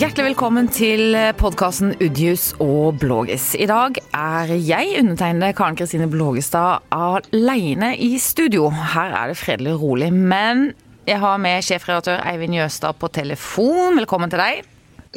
Hjertelig 0.00 0.30
velkommen 0.30 0.68
til 0.72 1.12
podkasten 1.36 1.90
Udjus 2.00 2.54
og 2.64 3.02
Blågis. 3.02 3.50
I 3.52 3.66
dag 3.68 3.98
er 4.16 4.52
jeg, 4.56 4.94
undertegnede 4.96 5.52
Karen 5.58 5.76
Kristine 5.76 6.06
Blågestad, 6.08 6.86
alene 6.88 7.90
i 8.00 8.14
studio. 8.16 8.70
Her 8.72 9.12
er 9.18 9.28
det 9.28 9.36
fredelig 9.36 9.74
og 9.74 9.82
rolig. 9.82 10.08
Men 10.08 10.70
jeg 11.04 11.20
har 11.20 11.36
med 11.44 11.66
sjefredaktør 11.68 12.24
Eivind 12.32 12.56
Jøstad 12.56 12.96
på 12.96 13.12
telefon. 13.12 14.00
Velkommen 14.00 14.32
til 14.32 14.40
deg. 14.40 14.64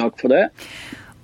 Takk 0.02 0.20
for 0.20 0.34
det. 0.34 0.50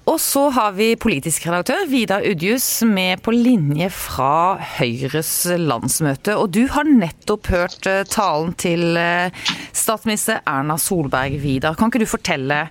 Og 0.09 0.17
så 0.25 0.47
har 0.57 0.73
vi 0.81 0.95
politisk 0.97 1.45
redaktør 1.45 1.85
Vidar 1.93 2.25
Udjus 2.33 2.71
med 2.89 3.21
på 3.21 3.37
linje 3.37 3.91
fra 3.93 4.57
Høyres 4.79 5.35
landsmøte. 5.61 6.41
Og 6.41 6.49
du 6.57 6.65
har 6.73 6.89
nettopp 6.89 7.53
hørt 7.53 7.93
eh, 7.93 8.07
talen 8.09 8.57
til 8.57 8.97
eh, 8.97 9.29
statsminister 9.77 10.41
Erna 10.49 10.81
Solberg, 10.81 11.37
Vidar. 11.45 11.77
Kan 11.77 11.93
ikke 11.93 12.07
du 12.07 12.15
fortelle 12.17 12.65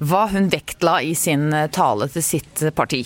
hva 0.00 0.26
hun 0.32 0.48
vektla 0.48 1.02
i 1.02 1.14
sin 1.14 1.52
eh, 1.52 1.68
tale 1.68 2.08
til 2.08 2.24
sitt 2.24 2.62
parti? 2.74 3.04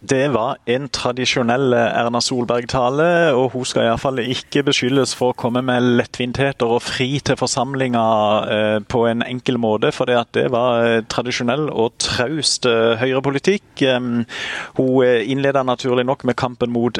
Det 0.00 0.30
var 0.32 0.56
en 0.64 0.86
tradisjonell 0.88 1.74
Erna 1.76 2.22
Solberg-tale, 2.24 3.34
og 3.36 3.50
hun 3.52 3.66
skal 3.68 3.84
iallfall 3.84 4.22
ikke 4.22 4.62
beskyldes 4.64 5.10
for 5.12 5.34
å 5.34 5.36
komme 5.36 5.60
med 5.60 5.84
lettvintheter 5.98 6.72
og 6.72 6.80
fri 6.80 7.18
til 7.20 7.36
forsamlinga 7.36 8.04
eh, 8.48 8.76
på 8.80 9.02
en 9.10 9.20
enkel 9.26 9.58
måte, 9.60 9.90
for 9.92 10.08
det 10.08 10.46
var 10.54 10.86
eh, 10.86 11.02
tradisjonell 11.04 11.66
og 11.68 11.98
traust 12.00 12.64
eh, 12.70 12.96
høyrepolitikk. 13.02 13.84
Hun 14.78 15.04
innleda 15.04 15.66
naturlig 15.68 16.06
nok 16.08 16.24
med 16.28 16.36
kampen 16.40 16.72
mot 16.72 16.96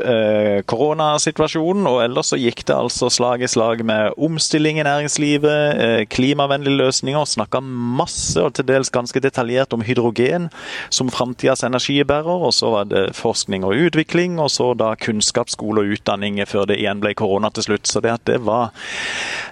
koronasituasjonen, 0.71 1.89
og 1.89 2.03
ellers 2.05 2.31
så 2.33 2.39
gikk 2.41 2.63
det 2.69 2.77
altså 2.77 3.09
slag 3.13 3.45
i 3.45 3.51
slag 3.51 3.83
med 3.87 4.17
omstilling 4.21 4.81
i 4.81 4.87
næringslivet, 4.87 6.07
klimavennlige 6.13 6.81
løsninger, 6.81 7.29
snakka 7.29 7.61
masse 7.65 8.41
og 8.41 8.55
til 8.57 8.69
dels 8.71 8.93
ganske 8.93 9.21
detaljert 9.25 9.77
om 9.77 9.85
hydrogen 9.85 10.49
som 10.93 11.13
framtidas 11.13 11.65
energibærer. 11.67 12.29
og 12.49 12.55
så 12.57 12.73
var 12.73 12.90
det 12.91 13.05
forskning 13.19 13.65
og 13.67 13.77
utvikling, 13.89 14.39
og 14.43 14.51
så 14.53 14.73
da 14.79 14.93
kunnskap, 15.01 15.51
skole 15.51 15.85
og 15.85 15.97
utdanning 15.97 16.41
før 16.49 16.69
det 16.71 16.81
igjen 16.81 17.03
ble 17.03 17.15
korona 17.19 17.51
til 17.55 17.69
slutt. 17.71 17.89
Så 17.91 18.03
det 18.05 18.15
at 18.15 18.27
det 18.29 18.41
var 18.47 18.71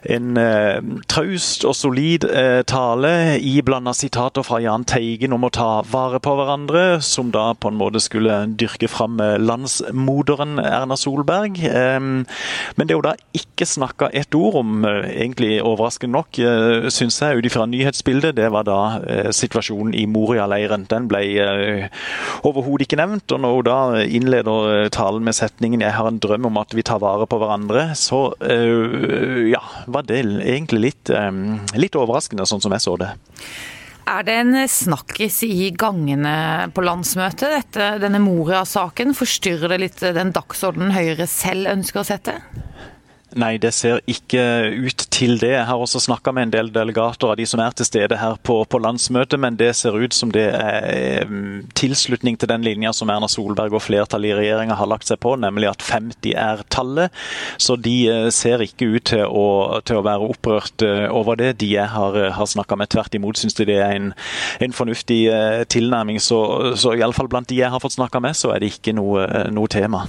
en 0.09 0.37
eh, 0.39 0.79
traust 1.11 1.65
og 1.69 1.75
solid 1.77 2.27
eh, 2.29 2.63
tale 2.69 3.39
iblanda 3.43 3.95
sitater 3.97 4.47
fra 4.47 4.61
Jahn 4.63 4.87
Teigen 4.89 5.35
om 5.35 5.47
å 5.47 5.53
ta 5.55 5.71
vare 5.89 6.21
på 6.23 6.35
hverandre, 6.39 7.01
som 7.05 7.33
da 7.35 7.51
på 7.55 7.73
en 7.73 7.79
måte 7.81 8.03
skulle 8.03 8.45
dyrke 8.59 8.91
fram 8.91 9.19
eh, 9.23 9.37
landsmoderen 9.41 10.59
Erna 10.63 10.99
Solberg. 10.99 11.59
Eh, 11.65 11.99
men 11.99 12.89
det 12.89 12.97
hun 12.97 13.07
da 13.07 13.15
ikke 13.37 13.67
snakka 13.69 14.11
ett 14.17 14.35
ord 14.39 14.61
om, 14.63 14.85
eh, 14.85 15.11
egentlig 15.25 15.59
overraskende 15.63 16.17
nok, 16.19 16.39
eh, 16.39 16.89
syns 16.95 17.21
jeg, 17.21 17.39
ut 17.39 17.49
ifra 17.51 17.67
nyhetsbildet, 17.67 18.37
det 18.37 18.51
var 18.53 18.65
da 18.65 18.79
situasjonen 19.33 19.95
i 19.95 20.07
Moria-leiren. 20.07 20.87
Den 20.89 21.09
ble 21.09 21.21
overhodet 22.47 22.87
ikke 22.87 22.99
nevnt. 23.01 23.28
Og 23.35 23.41
nå 23.43 23.51
da 23.67 23.79
innleder 24.05 24.69
eh, 24.73 24.91
talen 24.95 25.25
med 25.27 25.37
setningen 25.37 25.83
'Jeg 25.85 25.97
har 25.97 26.09
en 26.09 26.21
drøm 26.23 26.47
om 26.49 26.61
at 26.61 26.73
vi 26.75 26.83
tar 26.83 27.03
vare 27.03 27.27
på 27.29 27.39
hverandre', 27.41 27.95
så 27.95 28.33
uh, 28.41 29.43
ja, 29.49 29.61
var 29.87 30.07
det 30.09 30.23
egentlig 30.25 30.81
litt, 30.81 31.11
um, 31.11 31.61
litt 31.77 31.97
overraskende, 31.99 32.47
sånn 32.49 32.63
som 32.65 32.73
jeg 32.73 32.85
så 32.85 32.97
det. 32.97 33.11
Er 34.09 34.25
det 34.25 34.35
en 34.41 34.55
snakkis 34.65 35.43
i 35.45 35.69
gangene 35.77 36.71
på 36.73 36.81
landsmøtet, 36.81 37.51
dette, 37.53 37.89
denne 38.01 38.23
Moria-saken? 38.25 39.13
Forstyrrer 39.13 39.75
det 39.75 39.81
litt 39.83 40.01
den 40.01 40.33
dagsordenen 40.33 40.95
Høyre 40.97 41.27
selv 41.29 41.69
ønsker 41.75 42.01
å 42.01 42.09
sette? 42.09 42.39
Nei, 43.37 43.59
det 43.61 43.75
ser 43.77 43.99
ikke 44.09 44.41
ut 44.73 45.03
til 45.13 45.35
det. 45.37 45.51
Jeg 45.53 45.67
har 45.69 45.77
også 45.77 46.01
snakka 46.01 46.33
med 46.33 46.47
en 46.47 46.53
del 46.55 46.71
delegater 46.73 47.29
av 47.29 47.37
de 47.37 47.45
som 47.49 47.61
er 47.61 47.75
til 47.77 47.85
stede 47.85 48.17
her 48.17 48.39
på, 48.41 48.63
på 48.65 48.79
landsmøtet, 48.81 49.37
men 49.37 49.59
det 49.61 49.75
ser 49.77 49.99
ut 50.01 50.17
som 50.17 50.31
det 50.33 50.47
er 50.57 51.29
tilslutning 51.77 52.39
til 52.41 52.49
den 52.49 52.65
linja 52.65 52.95
som 52.97 53.11
Erna 53.13 53.29
Solberg 53.29 53.77
og 53.77 53.85
flertallet 53.85 54.33
i 54.33 54.39
regjeringa 54.39 54.79
har 54.79 54.89
lagt 54.89 55.11
seg 55.11 55.21
på, 55.21 55.35
nemlig 55.37 55.69
at 55.69 55.85
50 55.85 56.33
er 56.41 56.63
tallet. 56.73 57.19
Så 57.61 57.77
de 57.77 57.97
eh, 58.09 58.29
ser 58.33 58.65
ikke 58.65 58.89
ut 58.97 59.11
til 59.13 59.27
å, 59.27 59.45
til 59.85 60.01
å 60.01 60.07
være 60.07 60.31
opprørt 60.33 60.87
eh, 60.87 61.05
over 61.13 61.37
det. 61.37 61.59
De 61.61 61.69
jeg 61.75 61.93
har, 61.93 62.17
har 62.33 62.49
snakka 62.49 62.79
med, 62.81 62.89
tvert 62.95 63.19
imot 63.19 63.37
syns 63.37 63.59
de 63.61 63.69
det 63.69 63.77
er 63.85 63.93
en, 63.99 64.15
en 64.65 64.79
fornuftig 64.79 65.21
eh, 65.35 65.67
tilnærming. 65.69 66.17
Så, 66.17 66.41
så 66.81 66.97
iallfall 66.97 67.29
blant 67.29 67.53
de 67.53 67.61
jeg 67.61 67.69
har 67.77 67.85
fått 67.85 67.99
snakka 67.99 68.25
med, 68.25 68.41
så 68.41 68.55
er 68.55 68.65
det 68.65 68.73
ikke 68.73 68.97
noe, 68.97 69.29
noe 69.53 69.69
tema. 69.69 70.07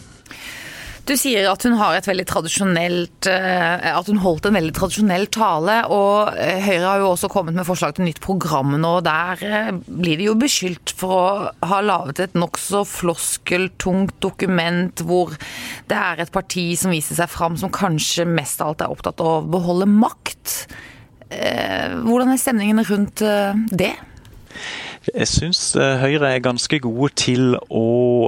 Du 1.09 1.15
sier 1.17 1.47
at 1.49 1.63
hun 1.65 1.73
har 1.79 1.95
et 1.97 2.05
veldig 2.05 2.25
tradisjonelt 2.29 3.25
eh, 3.31 3.85
At 3.89 4.09
hun 4.11 4.19
holdt 4.21 4.45
en 4.45 4.57
veldig 4.59 4.75
tradisjonell 4.77 5.25
tale. 5.33 5.79
Og 5.89 6.35
eh, 6.37 6.59
Høyre 6.61 6.83
har 6.85 7.01
jo 7.01 7.07
også 7.15 7.31
kommet 7.33 7.57
med 7.57 7.65
forslag 7.65 7.95
til 7.97 8.05
nytt 8.05 8.21
program 8.21 8.75
nå. 8.77 8.91
Der 9.05 9.41
eh, 9.47 9.71
blir 9.87 10.19
de 10.19 10.27
jo 10.27 10.35
beskyldt 10.37 10.93
for 10.99 11.15
å 11.15 11.71
ha 11.71 11.79
laget 11.81 12.21
et 12.27 12.37
nokså 12.37 12.83
floskeltungt 12.85 14.19
dokument 14.21 15.01
hvor 15.01 15.33
det 15.89 15.97
er 15.97 16.21
et 16.21 16.33
parti 16.33 16.67
som 16.77 16.93
viser 16.93 17.17
seg 17.17 17.31
fram 17.31 17.57
som 17.57 17.73
kanskje 17.73 18.27
mest 18.29 18.61
av 18.61 18.75
alt 18.75 18.85
er 18.85 18.93
opptatt 18.93 19.23
av 19.23 19.31
å 19.31 19.49
beholde 19.49 19.89
makt. 19.89 20.59
Hvordan 21.29 22.33
er 22.33 22.41
stemningen 22.41 22.85
rundt 22.85 23.21
det? 23.73 23.93
Jeg 25.07 25.29
syns 25.31 25.59
eh, 25.79 26.01
Høyre 26.01 26.27
er 26.33 26.41
ganske 26.43 26.75
gode 26.83 27.13
til 27.15 27.53
å 27.55 27.83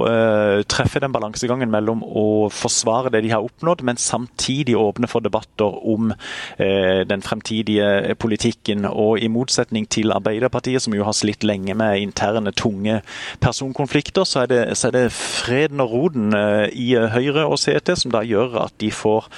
uh, 0.06 0.62
treffe 0.64 1.02
den 1.02 1.12
balansegangen 1.12 1.68
mellom 1.70 2.00
å 2.00 2.48
forsvare 2.52 3.10
det 3.12 3.20
de 3.26 3.32
har 3.34 3.44
oppnådd, 3.44 3.82
men 3.84 4.00
samtidig 4.00 4.78
åpne 4.80 5.10
for 5.10 5.20
debatter 5.24 5.68
om 5.68 6.14
uh, 6.14 7.00
den 7.04 7.24
fremtidige 7.24 8.16
politikken. 8.16 8.86
Og 8.88 9.20
I 9.20 9.28
motsetning 9.32 9.84
til 9.92 10.14
Arbeiderpartiet, 10.16 10.80
som 10.82 10.96
jo 10.96 11.04
har 11.04 11.16
slitt 11.16 11.44
lenge 11.44 11.76
med 11.76 12.00
interne, 12.00 12.54
tunge 12.56 13.02
personkonflikter, 13.44 14.24
så 14.24 14.46
er 14.46 14.50
det, 14.54 14.62
så 14.80 14.88
er 14.88 14.96
det 14.96 15.04
freden 15.12 15.84
og 15.84 15.92
roden 15.92 16.32
uh, 16.32 16.64
i 16.72 16.94
Høyre 16.96 17.44
og 17.50 17.60
CT 17.60 17.98
som 18.00 18.16
da 18.16 18.24
gjør 18.24 18.56
at 18.64 18.78
de 18.80 18.88
får, 18.92 19.28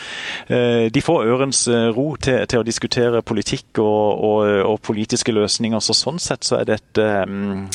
de 0.95 1.01
får 1.03 1.27
ørens 1.35 1.65
ro 1.97 2.07
til, 2.21 2.45
til, 2.49 2.61
å 2.61 2.67
diskutere 2.67 3.23
politikk 3.27 3.81
og, 3.83 4.23
og, 4.29 4.49
og 4.71 4.81
politiske 4.87 5.35
løsninger. 5.35 5.83
Så 5.83 5.97
Sånn 6.05 6.21
sett 6.21 6.45
så 6.47 6.59
er 6.61 6.69
dette 6.69 7.24
Mm, 7.24 7.24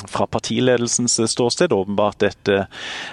fra 0.08 0.28
partiledelsens 0.28 1.20
ståsted 1.32 1.74
åpenbart 1.74 2.24
et, 2.24 2.50
eh, 2.50 2.66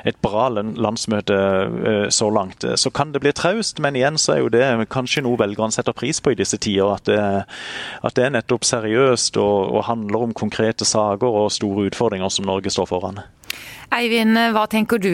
et 0.04 0.18
bra 0.22 0.48
landsmøte 0.50 1.36
eh, 1.36 2.08
så 2.10 2.30
langt. 2.30 2.64
Så 2.76 2.90
kan 2.90 3.12
det 3.12 3.22
bli 3.24 3.32
traust, 3.32 3.80
men 3.82 3.96
igjen 3.96 4.18
så 4.18 4.36
er 4.36 4.42
jo 4.42 4.52
det 4.52 4.88
kanskje 4.92 5.24
noe 5.26 5.38
velgerne 5.40 5.74
setter 5.74 5.96
pris 5.96 6.20
på 6.20 6.32
i 6.32 6.38
disse 6.38 6.58
tider. 6.58 6.94
At 6.96 7.08
det, 7.08 7.20
at 8.02 8.18
det 8.18 8.26
er 8.26 8.36
nettopp 8.36 8.66
seriøst 8.66 9.38
og, 9.42 9.72
og 9.76 9.86
handler 9.90 10.28
om 10.28 10.36
konkrete 10.36 10.86
saker 10.88 11.40
og 11.42 11.52
store 11.54 11.88
utfordringer 11.90 12.32
som 12.32 12.48
Norge 12.48 12.72
står 12.72 12.90
foran. 12.90 13.22
Eivind, 13.94 14.34
hva 14.52 14.64
tenker 14.68 14.98
du? 14.98 15.12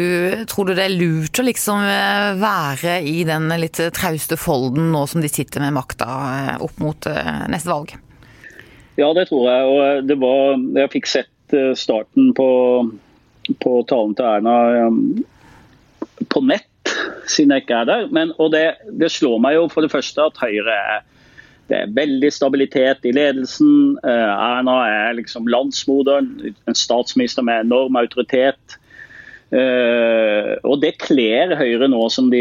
Tror 0.49 0.71
du 0.71 0.73
det 0.75 0.87
er 0.87 0.95
lurt 0.95 1.39
å 1.39 1.45
liksom 1.45 1.83
eh, 1.85 2.31
være 2.41 3.01
i 3.05 3.21
den 3.29 3.51
litt 3.61 3.81
trauste 3.95 4.39
folden 4.41 4.91
nå 4.95 5.05
som 5.11 5.21
de 5.23 5.31
sitter 5.31 5.63
med 5.63 5.77
makta 5.77 6.57
opp 6.65 6.81
mot 6.83 7.11
neste 7.53 7.71
valg? 7.71 7.93
Ja, 9.01 9.13
det 9.17 9.29
tror 9.31 9.47
jeg. 9.49 9.69
og 9.69 10.09
det 10.09 10.19
var, 10.21 10.59
Jeg 10.77 10.93
fikk 10.97 11.09
sett 11.09 11.57
eh, 11.57 11.73
starten 11.79 12.33
på, 12.37 12.49
på 13.63 13.73
talen 13.89 14.17
til 14.19 14.29
Erna 14.29 14.57
um, 14.89 14.99
på 16.33 16.43
nett, 16.45 16.69
siden 17.31 17.55
jeg 17.55 17.65
ikke 17.65 17.81
er 17.81 17.89
der. 17.89 18.05
Men, 18.13 18.35
og 18.39 18.53
det, 18.53 18.67
det, 19.01 19.11
slår 19.13 19.41
meg 19.43 19.57
jo 19.57 19.65
for 19.73 19.85
det 19.85 19.93
første 19.95 20.29
at 20.29 20.41
Høyre 20.43 20.77
er 20.77 21.01
det 21.71 21.79
er 21.79 21.93
veldig 21.97 22.29
stabilitet 22.35 23.07
i 23.09 23.15
ledelsen. 23.15 23.95
Eh, 24.05 24.31
Erna 24.35 24.75
er 24.91 25.15
liksom 25.17 25.47
landsmoderen, 25.49 26.55
en 26.69 26.77
statsminister 26.77 27.45
med 27.47 27.63
enorm 27.63 27.97
autoritet. 27.97 28.77
Uh, 29.53 30.57
og 30.65 30.79
Det 30.81 30.95
kler 31.03 31.53
Høyre 31.59 31.85
nå 31.93 32.07
som 32.13 32.31
de 32.33 32.41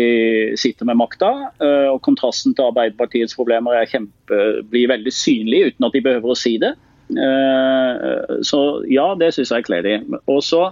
sitter 0.60 0.88
med 0.88 1.00
makta. 1.02 1.32
Uh, 1.60 1.92
og 1.92 2.00
Kontrasten 2.06 2.56
til 2.56 2.70
Arbeiderpartiets 2.70 3.36
problemer 3.36 3.84
kjempe, 3.92 4.40
blir 4.72 4.92
veldig 4.94 5.12
synlig 5.12 5.66
uten 5.72 5.88
at 5.90 5.98
de 5.98 6.06
behøver 6.06 6.32
å 6.32 6.40
si 6.40 6.56
det. 6.62 6.72
Uh, 7.12 8.40
så 8.48 8.62
ja, 8.88 9.10
det 9.20 9.34
syns 9.36 9.52
jeg 9.52 9.68
kler 9.68 9.84
de. 9.84 9.98
Og 10.32 10.40
så 10.48 10.70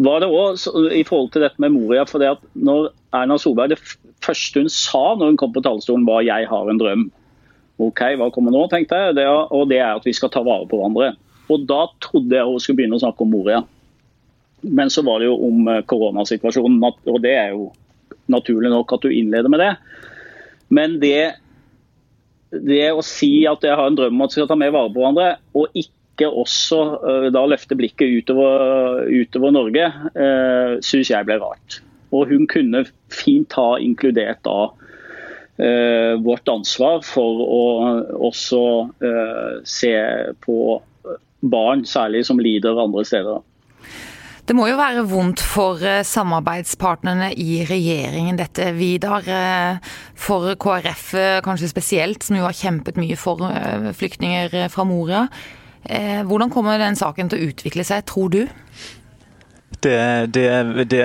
var 0.00 0.24
det 0.24 0.32
òg 0.32 0.60
i 0.96 1.04
forhold 1.08 1.30
til 1.34 1.44
dette 1.44 1.60
med 1.60 1.76
Moria. 1.76 2.04
for 2.08 2.20
det 2.20 2.32
at 2.36 2.42
når 2.54 2.90
Erna 3.16 3.36
Solberg, 3.40 3.76
Det 3.76 3.96
første 4.24 4.60
hun 4.60 4.72
sa 4.72 5.14
når 5.14 5.32
hun 5.32 5.36
kom 5.36 5.52
på 5.52 5.62
talerstolen 5.62 6.06
var 6.06 6.22
'jeg 6.22 6.48
har 6.48 6.70
en 6.70 6.80
drøm'. 6.80 7.10
OK, 7.78 8.00
hva 8.16 8.32
kommer 8.32 8.52
nå, 8.52 8.68
tenkte 8.70 8.96
jeg. 8.96 9.14
Det, 9.16 9.26
og 9.26 9.68
det 9.68 9.78
er 9.78 9.96
at 9.96 10.04
vi 10.04 10.12
skal 10.12 10.30
ta 10.30 10.40
vare 10.40 10.66
på 10.66 10.80
hverandre. 10.80 11.16
Og 11.50 11.66
Da 11.66 11.86
trodde 12.00 12.32
jeg 12.32 12.44
hun 12.44 12.60
skulle 12.60 12.76
begynne 12.76 12.96
å 12.96 13.04
snakke 13.04 13.20
om 13.20 13.30
Moria. 13.30 13.64
Men 14.66 14.90
så 14.90 15.02
var 15.06 15.20
det 15.20 15.30
jo 15.30 15.36
om 15.48 15.66
eh, 15.70 15.82
koronasituasjonen, 15.88 16.82
og 16.82 17.18
det 17.24 17.34
er 17.38 17.52
jo 17.54 17.70
naturlig 18.32 18.72
nok 18.72 18.96
at 18.96 19.04
du 19.06 19.12
innleder 19.12 19.50
med 19.52 19.62
det. 19.62 19.72
Men 20.74 20.96
det, 21.02 21.36
det 22.50 22.88
å 22.90 23.04
si 23.06 23.46
at 23.46 23.62
jeg 23.66 23.78
har 23.78 23.90
en 23.90 23.98
drøm 23.98 24.16
om 24.16 24.24
at 24.26 24.34
vi 24.34 24.40
skal 24.40 24.50
ta 24.50 24.58
mer 24.58 24.74
vare 24.74 24.90
på 24.90 25.02
hverandre, 25.02 25.28
og 25.54 25.78
ikke 25.78 26.30
også 26.30 26.80
uh, 27.02 27.26
da 27.30 27.44
løfte 27.46 27.76
blikket 27.78 28.22
utover, 28.22 29.04
utover 29.12 29.52
Norge, 29.54 29.90
uh, 30.16 30.78
syns 30.82 31.12
jeg 31.12 31.28
ble 31.28 31.38
rart. 31.42 31.80
Og 32.10 32.32
hun 32.32 32.48
kunne 32.50 32.86
fint 33.12 33.54
ha 33.58 33.76
inkludert 33.82 34.40
da 34.46 34.58
uh, 34.72 36.14
vårt 36.24 36.48
ansvar 36.50 37.02
for 37.06 37.42
å 37.46 37.64
også 38.30 38.62
uh, 39.04 39.58
se 39.62 39.94
på 40.42 40.58
barn 41.46 41.84
særlig 41.86 42.24
som 42.26 42.40
lider 42.40 42.80
andre 42.80 43.04
steder. 43.06 43.44
Det 44.46 44.54
må 44.54 44.68
jo 44.70 44.76
være 44.78 45.02
vondt 45.10 45.40
for 45.42 45.80
eh, 45.82 46.04
samarbeidspartnerne 46.06 47.32
i 47.42 47.64
regjeringen 47.66 48.38
dette, 48.38 48.68
Vidar. 48.76 49.26
Eh, 49.26 49.94
for 50.14 50.52
KrF 50.62 51.08
kanskje 51.42 51.70
spesielt, 51.72 52.22
som 52.22 52.38
jo 52.38 52.46
har 52.46 52.54
kjempet 52.54 53.00
mye 53.00 53.18
for 53.18 53.42
flyktninger 53.98 54.68
fra 54.70 54.86
Moria. 54.86 55.26
Hvordan 55.86 56.50
kommer 56.50 56.80
den 56.82 56.96
saken 56.98 57.28
til 57.30 57.38
å 57.38 57.48
utvikle 57.50 57.84
seg, 57.86 58.06
tror 58.10 58.30
du? 58.34 58.40
Det, 59.82 60.32
det, 60.34 60.46
det, 60.90 61.00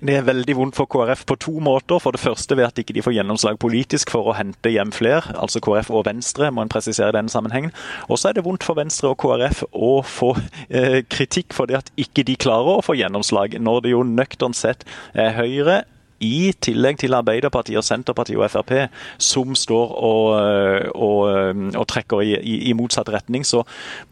det, 0.00 0.14
er 0.16 0.26
veldig 0.26 0.56
vondt 0.58 0.76
for 0.76 0.88
KrF 0.90 1.24
på 1.26 1.36
to 1.40 1.54
måter. 1.64 2.00
For 2.02 2.14
det 2.14 2.20
første 2.22 2.56
ved 2.56 2.68
at 2.68 2.76
de 2.76 2.84
ikke 2.84 3.04
får 3.06 3.16
gjennomslag 3.16 3.58
politisk 3.62 4.12
for 4.14 4.30
å 4.30 4.36
hente 4.36 4.72
hjem 4.72 4.92
flere. 4.94 5.34
Altså 5.40 5.62
KrF 5.64 5.90
og 5.94 6.04
Venstre, 6.08 6.50
må 6.54 6.64
en 6.64 6.72
presisere 6.72 7.12
i 7.12 7.16
denne 7.16 7.32
sammenhengen. 7.32 7.72
Og 8.08 8.20
så 8.20 8.30
er 8.30 8.38
det 8.38 8.44
vondt 8.46 8.66
for 8.66 8.78
Venstre 8.78 9.12
og 9.12 9.18
KrF 9.22 9.64
å 9.72 9.94
få 10.06 10.34
eh, 10.68 11.00
kritikk 11.08 11.56
for 11.56 11.70
det 11.70 11.80
at 11.80 11.90
ikke 12.00 12.26
de 12.28 12.36
klarer 12.40 12.78
å 12.78 12.84
få 12.84 12.98
gjennomslag, 12.98 13.58
når 13.60 13.84
det 13.84 13.94
jo 13.94 14.04
nøkternt 14.06 14.58
sett 14.58 14.86
er 15.14 15.34
Høyre, 15.38 15.82
i 16.24 16.52
tillegg 16.64 17.00
til 17.02 17.16
Arbeiderpartiet, 17.16 17.78
og 17.80 17.86
Senterpartiet 17.86 18.40
og 18.40 18.50
Frp, 18.52 18.72
som 19.22 19.54
står 19.58 19.94
og, 19.94 20.28
og, 20.94 21.62
og 21.74 21.86
trekker 21.90 22.24
i, 22.24 22.34
i, 22.38 22.56
i, 22.70 22.74
motsatt 22.76 23.10
retning. 23.12 23.44
Så 23.46 23.62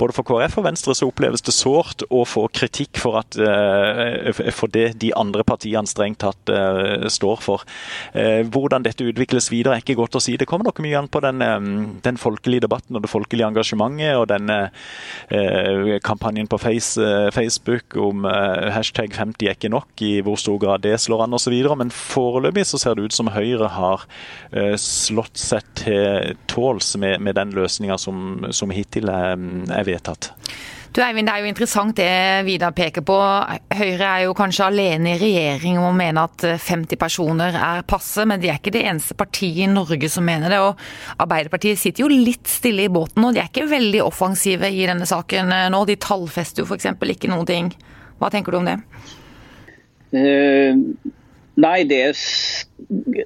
både 0.01 0.17
for 0.17 0.27
KrF 0.29 0.59
og 0.61 0.69
Venstre 0.69 0.97
så 0.97 1.09
oppleves 1.09 1.45
det 1.47 1.55
sårt 1.57 2.05
å 2.11 2.25
få 2.29 2.47
kritikk 2.55 3.01
for, 3.01 3.21
at, 3.23 3.39
eh, 3.39 4.31
for 4.53 4.73
det 4.73 4.93
de 5.03 5.13
andre 5.19 5.45
partiene 5.47 5.89
strengt 5.89 6.21
tatt 6.23 6.51
står 7.13 7.41
for. 7.43 7.63
Hvordan 8.13 8.85
dette 8.85 9.07
utvikles 9.09 9.49
videre 9.51 9.77
er 9.77 9.83
ikke 9.83 9.97
godt 9.99 10.19
å 10.19 10.23
si. 10.23 10.37
Det 10.39 10.47
kommer 10.49 10.69
nok 10.69 10.81
mye 10.85 10.99
an 11.01 11.09
på 11.11 11.23
den, 11.25 11.43
den 12.05 12.19
folkelige 12.21 12.65
debatten 12.67 12.97
og 12.99 13.05
det 13.05 13.11
folkelige 13.11 13.49
engasjementet 13.49 14.19
og 14.19 14.31
uh, 14.33 15.97
kampanjen 16.05 16.51
på 16.51 16.61
Facebook 16.63 17.97
om 17.99 18.27
hashtag 18.27 19.15
50 19.17 19.49
er 19.49 19.57
ikke 19.57 19.73
nok, 19.73 19.91
i 20.05 20.21
hvor 20.25 20.39
stor 20.41 20.59
grad 20.63 20.85
det 20.87 20.99
slår 21.01 21.27
an 21.27 21.37
osv. 21.37 21.55
Men 21.79 21.93
foreløpig 22.03 22.67
så 22.69 22.81
ser 22.81 22.99
det 22.99 23.09
ut 23.09 23.17
som 23.17 23.31
Høyre 23.33 23.71
har 23.73 24.05
uh, 24.05 24.75
slått 24.81 25.41
seg 25.41 25.67
til 25.79 26.37
tåls 26.51 26.95
med, 27.01 27.21
med 27.23 27.39
den 27.39 27.55
løsninga 27.57 27.99
som, 28.01 28.45
som, 28.51 28.73
hittil 28.75 29.11
er, 29.13 29.41
er 29.73 29.89
vedtatt. 29.89 30.33
Du 30.93 31.01
Eivind, 31.01 31.25
Det 31.25 31.33
er 31.33 31.41
jo 31.41 31.49
interessant 31.49 31.97
det 31.97 32.45
Vidar 32.45 32.75
peker 32.77 33.05
på. 33.09 33.15
Høyre 33.73 34.09
er 34.11 34.25
jo 34.27 34.35
kanskje 34.37 34.67
alene 34.67 35.15
i 35.15 35.21
regjering 35.23 35.79
om 35.81 35.87
å 35.89 35.95
mene 35.97 36.27
at 36.29 36.45
50 36.61 37.01
personer 37.01 37.57
er 37.57 37.87
passe, 37.89 38.27
men 38.29 38.43
de 38.43 38.51
er 38.53 38.61
ikke 38.61 38.75
det 38.75 38.85
eneste 38.91 39.17
partiet 39.17 39.63
i 39.65 39.71
Norge 39.73 40.11
som 40.13 40.27
mener 40.29 40.53
det. 40.53 40.61
og 40.61 41.23
Arbeiderpartiet 41.25 41.81
sitter 41.81 42.05
jo 42.05 42.11
litt 42.13 42.45
stille 42.51 42.85
i 42.85 42.93
båten, 42.93 43.25
og 43.25 43.33
de 43.33 43.41
er 43.41 43.49
ikke 43.49 43.71
veldig 43.73 44.05
offensive 44.05 44.69
i 44.69 44.85
denne 44.85 45.09
saken 45.09 45.57
nå. 45.73 45.83
De 45.89 45.97
tallfester 45.97 46.61
jo 46.61 46.69
f.eks. 46.69 46.93
ikke 47.17 47.33
noen 47.33 47.49
ting. 47.49 47.73
Hva 48.21 48.29
tenker 48.35 48.53
du 48.53 48.61
om 48.61 48.69
det? 48.69 48.77
Uh 50.13 51.17
Nei, 51.63 51.83
det 51.87 52.05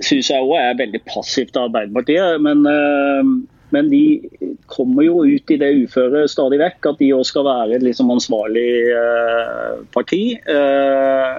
syns 0.05 0.29
jeg 0.29 0.45
òg 0.45 0.57
er 0.59 0.81
veldig 0.81 1.03
passivt 1.09 1.57
av 1.57 1.71
Arbeiderpartiet. 1.71 2.43
Men, 2.45 2.67
eh, 2.69 3.31
men, 3.75 3.89
de 3.91 4.21
kommer 4.71 5.07
jo 5.07 5.25
ut 5.25 5.51
i 5.51 5.59
det 5.61 5.73
uføret 5.87 6.31
stadig 6.31 6.61
vekk, 6.61 6.91
at 6.91 7.01
de 7.01 7.13
òg 7.17 7.25
skal 7.29 7.47
være 7.47 7.79
et 7.79 7.87
liksom 7.87 8.13
ansvarlig 8.13 8.69
eh, 8.93 9.81
parti. 9.97 10.23
Eh, 10.37 11.35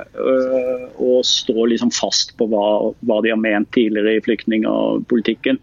og 0.97 1.21
stå 1.27 1.69
liksom 1.73 1.93
fast 1.93 2.33
på 2.39 2.49
hva, 2.51 2.67
hva 3.05 3.21
de 3.23 3.33
har 3.35 3.41
ment 3.41 3.71
tidligere 3.75 4.17
i 4.17 4.25
flyktningpolitikken. 4.25 5.61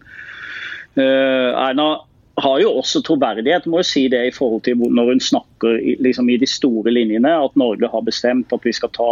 Erna 0.95 1.89
har 2.39 2.59
jo 2.59 2.71
også 2.79 3.01
troverdighet, 3.05 3.67
må 3.67 3.79
jo 3.79 3.87
si 3.87 4.05
det 4.11 4.21
i 4.27 4.33
forhold 4.35 4.65
til 4.65 4.79
når 4.79 5.13
hun 5.13 5.21
snakker 5.23 5.77
liksom, 6.03 6.29
i 6.31 6.39
de 6.39 6.47
store 6.49 6.91
linjene. 6.91 7.31
At 7.31 7.55
Norge 7.59 7.89
har 7.91 8.03
bestemt 8.03 8.51
at 8.55 8.65
vi 8.67 8.73
skal 8.75 8.91
ta 8.95 9.11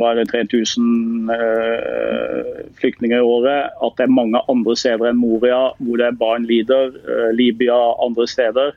var 0.00 0.14
det 0.16 0.30
3000 0.30 1.30
uh, 1.30 2.42
flyktninger 2.80 3.18
i 3.18 3.26
året. 3.26 3.70
At 3.84 3.92
det 3.98 4.04
er 4.06 4.16
mange 4.16 4.40
andre 4.50 4.76
steder 4.76 5.08
enn 5.10 5.20
Moria 5.20 5.72
hvor 5.78 5.96
det 6.00 6.06
er 6.08 6.20
barn 6.20 6.44
lider. 6.48 6.86
Uh, 7.06 7.30
Libya 7.36 7.78
andre 8.04 8.26
steder. 8.30 8.68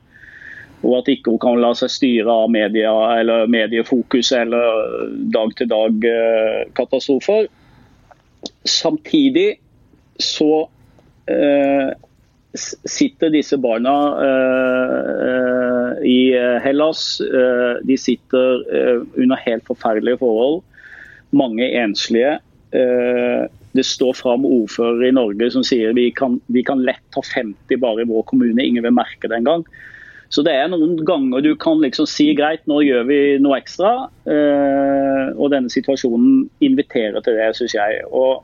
Og 0.84 0.98
at 0.98 1.08
ikke 1.08 1.30
hun 1.32 1.40
kan 1.40 1.60
la 1.62 1.72
seg 1.78 1.90
styre 1.92 2.30
av 2.44 2.50
media 2.52 2.92
eller 3.16 3.46
mediefokus 3.48 4.32
eller 4.36 4.64
dag-til-dag-katastrofer. 5.32 7.46
Samtidig 8.68 9.58
så 10.20 10.68
uh, 11.32 11.90
sitter 12.54 13.28
disse 13.32 13.56
barna 13.58 14.14
uh, 14.20 15.90
i 16.04 16.36
Hellas. 16.66 17.20
De 17.88 17.96
sitter 17.98 18.62
under 19.16 19.36
helt 19.46 19.66
forferdelige 19.66 20.18
forhold. 20.20 20.62
Mange 21.34 21.66
enslige. 21.80 22.38
Det 23.74 23.84
står 23.86 24.14
fram 24.18 24.46
ordførere 24.46 25.08
i 25.08 25.14
Norge 25.14 25.50
som 25.50 25.64
sier 25.66 25.94
vi 25.96 26.08
kan, 26.14 26.38
vi 26.54 26.62
kan 26.66 26.82
lett 26.86 27.02
ta 27.14 27.22
50 27.26 27.80
bare 27.82 28.02
i 28.04 28.08
vår 28.10 28.22
kommune, 28.30 28.62
ingen 28.62 28.86
vil 28.86 28.94
merke 28.94 29.30
det 29.30 29.40
engang. 29.40 29.66
Så 30.34 30.42
det 30.46 30.54
er 30.56 30.70
noen 30.70 30.96
ganger 31.06 31.42
du 31.44 31.52
kan 31.60 31.82
liksom 31.82 32.06
si 32.10 32.32
greit, 32.34 32.64
nå 32.70 32.80
gjør 32.82 33.04
vi 33.06 33.18
noe 33.42 33.58
ekstra. 33.60 33.92
Og 35.34 35.50
denne 35.52 35.70
situasjonen 35.70 36.48
inviterer 36.64 37.22
til 37.22 37.38
det, 37.38 37.52
syns 37.58 37.74
jeg. 37.76 38.02
Og 38.10 38.42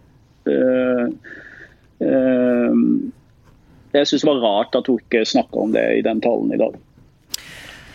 jeg 3.91 4.07
syns 4.07 4.23
det 4.23 4.31
var 4.31 4.45
rart 4.45 4.79
at 4.79 4.87
hun 4.91 5.01
ikke 5.03 5.25
snakka 5.27 5.65
om 5.65 5.75
det 5.75 5.87
i 5.99 6.07
den 6.07 6.23
talen 6.23 6.55
i 6.55 6.61
dag. 6.61 6.79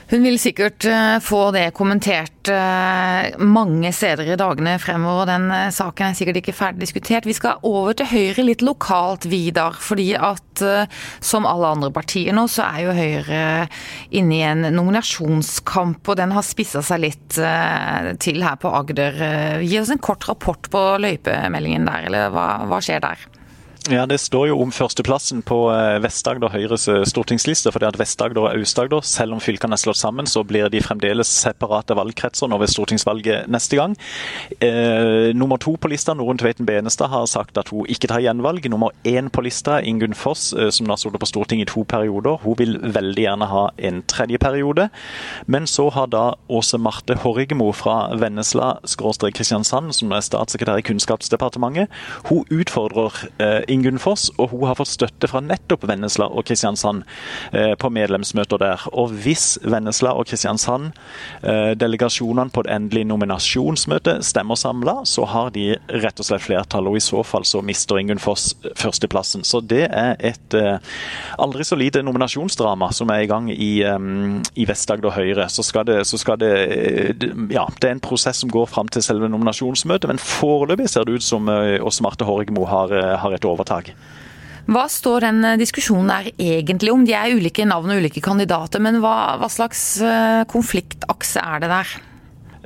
Hun 0.06 0.22
vil 0.22 0.36
sikkert 0.38 0.86
eh, 0.86 1.18
få 1.24 1.48
det 1.56 1.72
kommentert 1.74 2.50
eh, 2.54 3.34
mange 3.42 3.90
steder 3.96 4.28
i 4.30 4.38
dagene 4.38 4.76
fremover. 4.82 5.24
og 5.24 5.30
Den 5.32 5.48
eh, 5.50 5.72
saken 5.74 6.12
er 6.12 6.18
sikkert 6.18 6.38
ikke 6.44 6.54
ferdig 6.54 6.84
diskutert. 6.84 7.26
Vi 7.26 7.34
skal 7.34 7.64
over 7.66 7.98
til 7.98 8.12
Høyre 8.12 8.46
litt 8.46 8.62
lokalt, 8.66 9.26
Vidar. 9.32 9.80
fordi 9.82 10.12
at 10.14 10.62
som 11.26 11.44
alle 11.50 11.68
andre 11.74 11.90
partier 11.92 12.32
nå, 12.38 12.46
så 12.48 12.64
er 12.70 12.84
jo 12.86 12.94
Høyre 12.96 13.40
inne 14.16 14.38
i 14.38 14.44
en 14.46 14.70
nominasjonskamp. 14.78 16.06
Og 16.06 16.20
den 16.22 16.36
har 16.38 16.46
spissa 16.46 16.84
seg 16.86 17.02
litt 17.04 17.40
til 18.24 18.46
her 18.46 18.62
på 18.62 18.72
Agder. 18.78 19.20
Gi 19.66 19.82
oss 19.82 19.92
en 19.92 20.00
kort 20.06 20.30
rapport 20.30 20.70
på 20.72 20.86
løypemeldingen 21.02 21.90
der, 21.90 22.08
eller 22.08 22.32
hva, 22.32 22.48
hva 22.70 22.80
skjer 22.86 23.04
der? 23.04 23.26
Ja, 23.86 24.08
Det 24.10 24.18
står 24.18 24.48
jo 24.50 24.56
om 24.64 24.72
førsteplassen 24.74 25.44
på 25.46 25.60
eh, 25.70 26.00
Vest-Agder 26.02 26.50
Høyres 26.50 26.88
eh, 26.90 27.04
stortingsliste. 27.06 27.70
for 27.70 27.84
det 27.84 27.92
at 27.92 27.98
Vest-Agder 28.00 28.42
og 28.42 28.56
Aust-Agder, 28.58 29.04
selv 29.06 29.36
om 29.36 29.42
fylkene 29.44 29.78
er 29.78 29.82
slått 29.84 30.00
sammen, 30.00 30.26
så 30.26 30.42
blir 30.42 30.72
de 30.74 30.82
fremdeles 30.82 31.30
separate 31.30 31.94
valgkretser 31.94 32.50
nå 32.50 32.58
ved 32.58 32.72
stortingsvalget 32.74 33.46
neste 33.46 33.78
gang. 33.78 33.94
Eh, 34.58 35.30
nummer 35.38 35.62
to 35.62 35.76
på 35.78 35.92
lista, 35.92 36.16
Norunn 36.18 36.42
Tveiten 36.42 36.66
Benestad, 36.66 37.12
har 37.14 37.28
sagt 37.30 37.60
at 37.62 37.70
hun 37.70 37.86
ikke 37.86 38.10
tar 38.10 38.24
gjenvalg. 38.26 38.66
Nummer 38.74 38.90
én 39.06 39.30
på 39.30 39.44
lista, 39.46 39.78
Ingunn 39.86 40.18
Foss, 40.18 40.48
eh, 40.58 40.72
som 40.74 40.90
har 40.90 40.98
sittet 40.98 41.22
på 41.22 41.30
Stortinget 41.30 41.70
i 41.70 41.74
to 41.76 41.86
perioder, 41.86 42.42
hun 42.42 42.58
vil 42.58 42.80
veldig 42.82 43.28
gjerne 43.28 43.52
ha 43.54 43.68
en 43.78 44.02
tredje 44.10 44.42
periode. 44.42 44.90
Men 45.46 45.70
så 45.70 45.92
har 45.94 46.10
da 46.10 46.34
Åse 46.50 46.82
Marte 46.82 47.20
Horrigmo 47.22 47.70
fra 47.72 48.10
Vennesla-Kristiansand, 48.18 49.94
som 49.94 50.10
er 50.12 50.26
statssekretær 50.26 50.82
i 50.82 50.90
Kunnskapsdepartementet, 50.90 51.94
hun 52.32 52.50
utfordrer 52.50 53.30
eh, 53.38 53.62
Ingunn 53.76 54.00
Foss, 54.00 54.30
og 54.40 54.52
hun 54.54 54.66
har 54.70 54.78
fått 54.80 54.94
støtte 54.94 55.30
fra 55.30 55.42
nettopp 55.44 55.86
Vennesla 55.90 56.28
og 56.32 56.46
Kristiansand 56.48 57.04
eh, 57.52 57.74
på 57.80 57.92
medlemsmøter 57.94 58.62
der. 58.62 58.86
Og 58.96 59.14
hvis 59.26 59.56
Vennesla 59.66 60.14
og 60.16 60.30
Kristiansand, 60.30 60.96
eh, 61.44 61.74
delegasjonene 61.80 62.54
på 62.56 62.66
det 62.66 62.74
endelige 62.76 63.10
nominasjonsmøtet, 63.10 64.24
stemmer 64.26 64.60
samla, 64.60 64.98
så 65.10 65.28
har 65.30 65.52
de 65.56 65.68
rett 66.04 66.22
og 66.22 66.30
slett 66.30 66.46
flertall, 66.46 66.90
og 66.90 67.00
i 67.00 67.04
så 67.04 67.24
fall 67.28 67.48
så 67.48 67.62
mister 67.66 68.00
Ingunn 68.02 68.22
Foss 68.22 68.54
førsteplassen. 68.80 69.46
Så 69.48 69.62
det 69.62 69.86
er 69.90 70.16
et 70.20 70.58
eh, 70.58 70.80
aldri 71.42 71.66
så 71.68 71.78
lite 71.80 72.04
nominasjonsdrama 72.06 72.92
som 72.96 73.12
er 73.14 73.26
i 73.26 73.30
gang 73.30 73.50
i, 73.52 73.74
i 73.82 74.68
Vest-Agder 74.68 75.14
Høyre. 75.16 75.48
Så 75.52 75.66
skal, 75.66 75.86
det, 75.90 76.02
så 76.08 76.20
skal 76.22 76.40
det 76.42 76.54
Ja, 77.52 77.66
det 77.82 77.90
er 77.90 77.96
en 77.96 78.04
prosess 78.04 78.42
som 78.42 78.52
går 78.52 78.68
fram 78.70 78.90
til 78.92 79.04
selve 79.06 79.30
nominasjonsmøtet, 79.32 80.10
men 80.10 80.22
foreløpig 80.22 80.88
ser 80.92 81.08
det 81.08 81.20
ut 81.20 81.26
som 81.26 81.50
Åse 81.50 82.04
Marte 82.06 82.28
Horgmo 82.28 82.66
har, 82.70 82.94
har 83.22 83.36
et 83.36 83.46
overtak 83.46 83.65
overtak. 83.66 83.96
Hva 84.66 84.88
står 84.90 85.28
den 85.28 85.44
eh, 85.46 85.60
diskusjonen 85.62 86.10
der 86.10 86.32
egentlig 86.42 86.92
om? 86.92 87.06
De 87.06 87.14
er 87.14 87.36
ulike 87.36 87.66
navn 87.66 87.92
og 87.94 88.02
ulike 88.02 88.22
kandidater, 88.22 88.82
men 88.82 88.98
hva, 89.04 89.38
hva 89.38 89.50
slags 89.50 90.02
eh, 90.02 90.44
konfliktakse 90.50 91.42
er 91.42 91.62
det 91.62 91.70
der? 91.70 91.96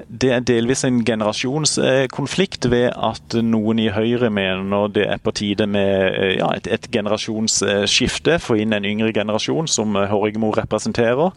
Det 0.07 0.31
er 0.33 0.45
delvis 0.45 0.83
en 0.87 1.01
generasjonskonflikt 1.05 2.67
ved 2.71 2.89
at 2.93 3.35
noen 3.45 3.81
i 3.81 3.89
Høyre 3.93 4.29
mener 4.33 4.89
det 4.93 5.05
er 5.09 5.21
på 5.23 5.33
tide 5.35 5.67
med 5.69 5.89
eh, 6.09 6.35
ja, 6.39 6.49
et, 6.55 6.69
et, 6.71 6.87
generasjonsskifte. 6.93 8.37
Få 8.43 8.59
inn 8.61 8.75
en 8.75 8.87
yngre 8.87 9.11
generasjon, 9.15 9.67
som 9.69 9.97
Horrigmo 10.09 10.51
representerer. 10.55 11.33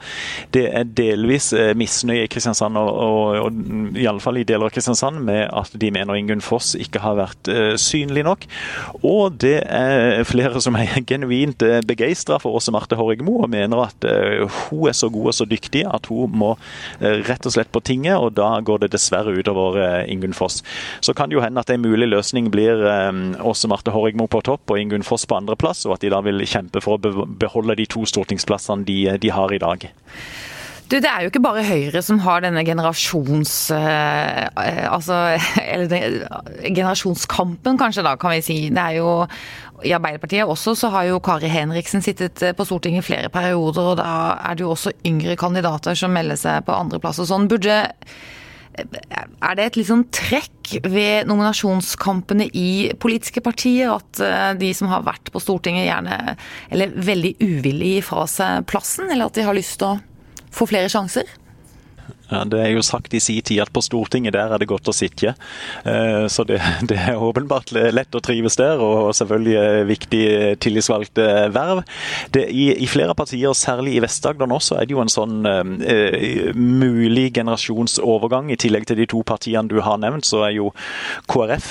Det 0.54 0.66
er 0.71 0.88
delvis 0.88 1.52
eh, 1.57 1.73
misnøye 1.78 2.26
i 2.26 2.31
Kristiansand, 2.33 2.78
og, 2.81 2.90
og, 2.92 3.38
og 3.47 3.99
iallfall 3.99 4.40
i 4.40 4.47
deler 4.49 4.69
av 4.69 4.75
Kristiansand, 4.75 5.23
med 5.26 5.47
at 5.49 5.75
de 5.78 5.92
mener 5.95 6.19
Ingunn 6.19 6.45
Foss 6.45 6.75
ikke 6.78 7.02
har 7.02 7.19
vært 7.19 7.50
uh, 7.50 7.75
synlig 7.81 8.25
nok. 8.26 8.47
Og 9.02 9.38
det 9.42 9.59
er 9.66 10.23
flere 10.28 10.61
som 10.62 10.76
er 10.78 11.00
genuint 11.09 11.62
uh, 11.66 11.81
begeistra 11.87 12.38
for 12.42 12.59
Åse 12.59 12.75
Marte 12.75 12.99
Horrigmo, 12.99 13.40
og 13.45 13.52
mener 13.52 13.87
at 13.87 14.07
uh, 14.09 14.47
hun 14.69 14.88
er 14.90 14.97
så 14.97 15.11
god 15.12 15.33
og 15.33 15.37
så 15.37 15.49
dyktig 15.49 15.85
at 15.88 16.09
hun 16.11 16.33
må 16.38 16.54
rett 17.00 17.47
og 17.47 17.54
slett 17.54 17.71
på 17.73 17.81
tinget. 17.85 18.16
og 18.16 18.35
da 18.37 18.52
går 18.61 18.85
det 18.85 18.93
dessverre 18.95 19.35
utover 19.35 19.81
eh, 19.83 20.13
Ingunn 20.13 20.37
Foss. 20.37 20.61
Så 21.01 21.15
kan 21.17 21.31
det 21.31 21.39
jo 21.39 21.45
hende 21.45 21.63
at 21.63 21.73
en 21.73 21.85
mulig 21.85 22.11
løsning 22.13 22.51
blir 22.53 22.85
eh, 22.87 23.13
Åse 23.41 23.71
Marte 23.71 23.95
Horrigmo 23.95 24.29
på 24.29 24.43
topp 24.45 24.75
og 24.75 24.81
Ingunn 24.81 25.07
Foss 25.07 25.27
på 25.27 25.39
andreplass, 25.39 25.87
og 25.89 25.97
at 25.97 26.05
de 26.05 26.13
da 26.13 26.23
vil 26.25 26.45
kjempe 26.47 26.83
for 26.85 26.99
å 26.99 27.27
beholde 27.27 27.79
de 27.79 27.89
to 27.91 28.05
stortingsplassene 28.09 28.87
de, 28.89 28.99
de 29.23 29.33
har 29.33 29.55
i 29.55 29.63
dag. 29.63 29.89
Du, 30.93 31.01
Det 31.01 31.09
er 31.09 31.25
jo 31.25 31.31
ikke 31.33 31.41
bare 31.41 31.65
Høyre 31.65 32.03
som 32.05 32.21
har 32.21 32.43
denne 32.45 32.65
generasjons... 32.69 33.55
Eh, 33.73 34.89
altså 34.93 35.39
Eller 35.75 36.27
generasjonskampen, 36.69 37.79
kanskje, 37.81 38.05
da, 38.05 38.17
kan 38.21 38.35
vi 38.35 38.43
si. 38.45 38.59
Det 38.69 38.83
er 38.83 38.99
jo 39.01 39.23
i 39.83 39.95
Arbeiderpartiet 39.97 40.47
også 40.47 40.77
så 40.79 40.93
har 40.95 41.09
jo 41.09 41.23
Kari 41.25 41.49
Henriksen 41.51 42.05
sittet 42.05 42.39
på 42.57 42.67
Stortinget 42.69 43.03
i 43.03 43.07
flere 43.07 43.31
perioder, 43.33 43.93
og 43.93 43.97
da 43.99 44.13
er 44.51 44.55
det 44.59 44.63
jo 44.67 44.75
også 44.77 44.93
yngre 45.09 45.35
kandidater 45.41 45.97
som 45.99 46.13
melder 46.15 46.39
seg 46.39 46.63
på 46.69 46.77
andreplass 46.77 47.19
og 47.23 47.31
sånn. 47.31 47.49
Burde 47.51 47.81
er 48.73 49.57
det 49.59 49.67
et 49.67 49.76
liksom 49.81 50.07
trekk 50.14 50.76
ved 50.88 51.29
nominasjonskampene 51.29 52.47
i 52.57 52.93
politiske 53.02 53.43
partier 53.45 53.93
at 53.93 54.23
eh, 54.25 54.52
de 54.61 54.71
som 54.76 54.88
har 54.93 55.05
vært 55.07 55.29
på 55.33 55.43
Stortinget 55.43 55.88
gjerne, 55.88 56.37
eller 56.73 56.95
veldig 56.97 57.35
uvillig 57.43 57.97
gir 57.97 58.07
fra 58.07 58.25
seg 58.31 58.64
plassen, 58.71 59.11
eller 59.12 59.29
at 59.29 59.37
de 59.37 59.45
har 59.47 59.57
lyst 59.57 59.79
til 59.83 59.93
å 59.93 60.50
få 60.52 60.69
flere 60.71 60.91
sjanser? 60.93 61.29
Det 62.51 62.61
er 62.61 62.73
jo 62.75 62.85
sagt 62.85 63.15
i 63.15 63.21
sin 63.23 63.43
tid 63.45 63.62
at 63.65 63.73
på 63.73 63.83
Stortinget 63.85 64.35
der 64.37 64.53
er 64.55 64.61
det 64.61 64.69
godt 64.71 64.89
å 64.91 64.95
sitte. 64.97 65.35
Eh, 65.89 66.27
så 66.33 66.45
det, 66.49 66.61
det, 66.91 66.99
er 66.99 67.21
åpenbart 67.21 67.73
lett 67.73 68.15
å 68.15 68.23
trives 68.25 68.59
der, 68.61 68.81
og 68.83 69.12
selvfølgelig 69.17 69.87
viktig 69.89 70.25
tillitsvalgte 70.62 71.29
verv. 71.55 71.83
Det, 72.35 72.47
i, 72.51 72.71
i, 72.85 72.89
flere 72.91 73.17
partier, 73.19 73.53
særlig 73.57 73.97
i 73.97 74.03
Vest-Agder 74.05 74.51
nå, 74.51 74.61
så 74.62 74.79
er 74.81 74.89
det 74.89 74.97
jo 74.97 75.03
en 75.03 75.12
sånn 75.12 75.47
uh, 75.47 75.62
mulig 76.57 77.31
generasjonsovergang. 77.37 78.53
I 78.53 78.61
tillegg 78.61 78.89
til 78.89 79.01
de 79.03 79.09
to 79.11 79.23
partiene 79.27 79.71
du 79.71 79.81
har 79.85 80.01
nevnt, 80.03 80.29
så 80.29 80.45
er 80.49 80.57
jo 80.57 80.73
KrF 81.31 81.71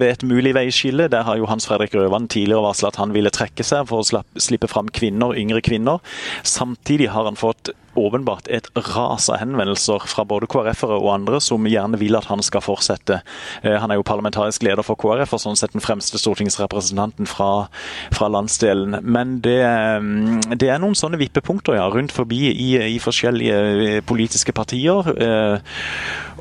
ved 0.00 0.06
et 0.08 0.24
mulig 0.26 0.54
veiskille. 0.56 1.08
Der 1.12 1.24
har 1.26 1.38
jo 1.38 1.48
Hans 1.50 1.68
Fredrik 1.68 1.94
Røvan 1.96 2.28
tidligere 2.30 2.64
varsla 2.64 2.90
at 2.90 3.00
han 3.00 3.14
ville 3.14 3.32
trekke 3.34 3.64
seg 3.66 3.88
for 3.90 4.02
å 4.02 4.22
slippe 4.40 4.70
fram 4.70 4.90
kvinner, 4.94 5.36
yngre 5.38 5.62
kvinner. 5.64 6.00
Samtidig 6.46 7.10
har 7.14 7.28
han 7.28 7.38
fått 7.38 7.72
åpenbart 7.98 8.48
et 8.48 8.68
ras 8.76 9.28
av 9.30 9.40
henvendelser 9.40 10.04
fra 10.10 10.24
både 10.28 10.48
KrF-ere 10.50 10.98
og 11.00 11.10
andre 11.14 11.40
som 11.42 11.66
gjerne 11.68 11.98
vil 12.00 12.18
at 12.18 12.28
han 12.30 12.42
skal 12.44 12.62
fortsette. 12.64 13.20
Eh, 13.62 13.76
han 13.80 13.90
er 13.90 14.00
jo 14.00 14.06
parlamentarisk 14.06 14.64
leder 14.66 14.86
for 14.86 14.98
KrF 15.00 15.34
og 15.36 15.42
sånn 15.44 15.58
sett 15.58 15.74
den 15.74 15.84
fremste 15.84 16.20
stortingsrepresentanten 16.20 17.28
fra, 17.30 17.68
fra 18.14 18.30
landsdelen. 18.32 19.00
Men 19.02 19.38
det, 19.44 19.60
mm, 19.64 20.56
det, 20.56 20.70
er 20.70 20.82
noen 20.82 20.98
sånne 20.98 21.20
vippepunkter 21.20 21.78
ja, 21.78 21.88
rundt 21.90 22.14
forbi 22.14 22.50
i, 22.52 22.70
i 22.94 23.00
forskjellige 23.02 23.62
eh, 23.70 23.98
politiske 24.06 24.54
partier. 24.56 25.10
Eh, 25.16 25.74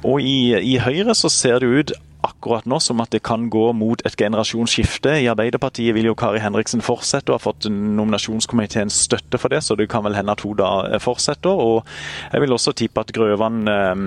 og 0.04 0.22
i, 0.24 0.54
i 0.56 0.78
Høyre 0.84 1.18
så 1.18 1.32
ser 1.34 1.64
det 1.64 1.74
ut 1.74 1.98
akkurat 2.26 2.68
nå 2.68 2.80
som 2.84 3.00
at 3.04 3.14
det 3.16 3.22
kan 3.24 3.48
gå 3.52 3.70
mot 3.78 4.02
et 4.06 4.18
generasjonsskifte. 4.20 5.16
I 5.24 5.30
Arbeiderpartiet 5.32 5.96
vil 5.96 6.10
jo 6.10 6.18
Kari 6.20 6.42
Henriksen 6.44 6.84
fortsette 6.84 7.32
og 7.32 7.40
har 7.40 7.46
fått 7.46 7.70
nominasjonskomiteens 7.72 8.98
støtte 9.08 9.40
for 9.40 9.54
det, 9.54 9.64
så 9.64 9.78
det 9.80 9.90
kan 9.92 10.04
vel 10.04 10.18
hende 10.18 10.36
at 10.36 10.44
hun 10.44 10.58
da 10.60 11.00
fortsetter. 11.04 11.56
Og 11.56 11.88
jeg 12.34 12.44
vil 12.44 12.56
også 12.56 12.76
tippe 12.76 13.06
at 13.06 13.14
Grøvan 13.16 13.64
eh, 13.72 14.06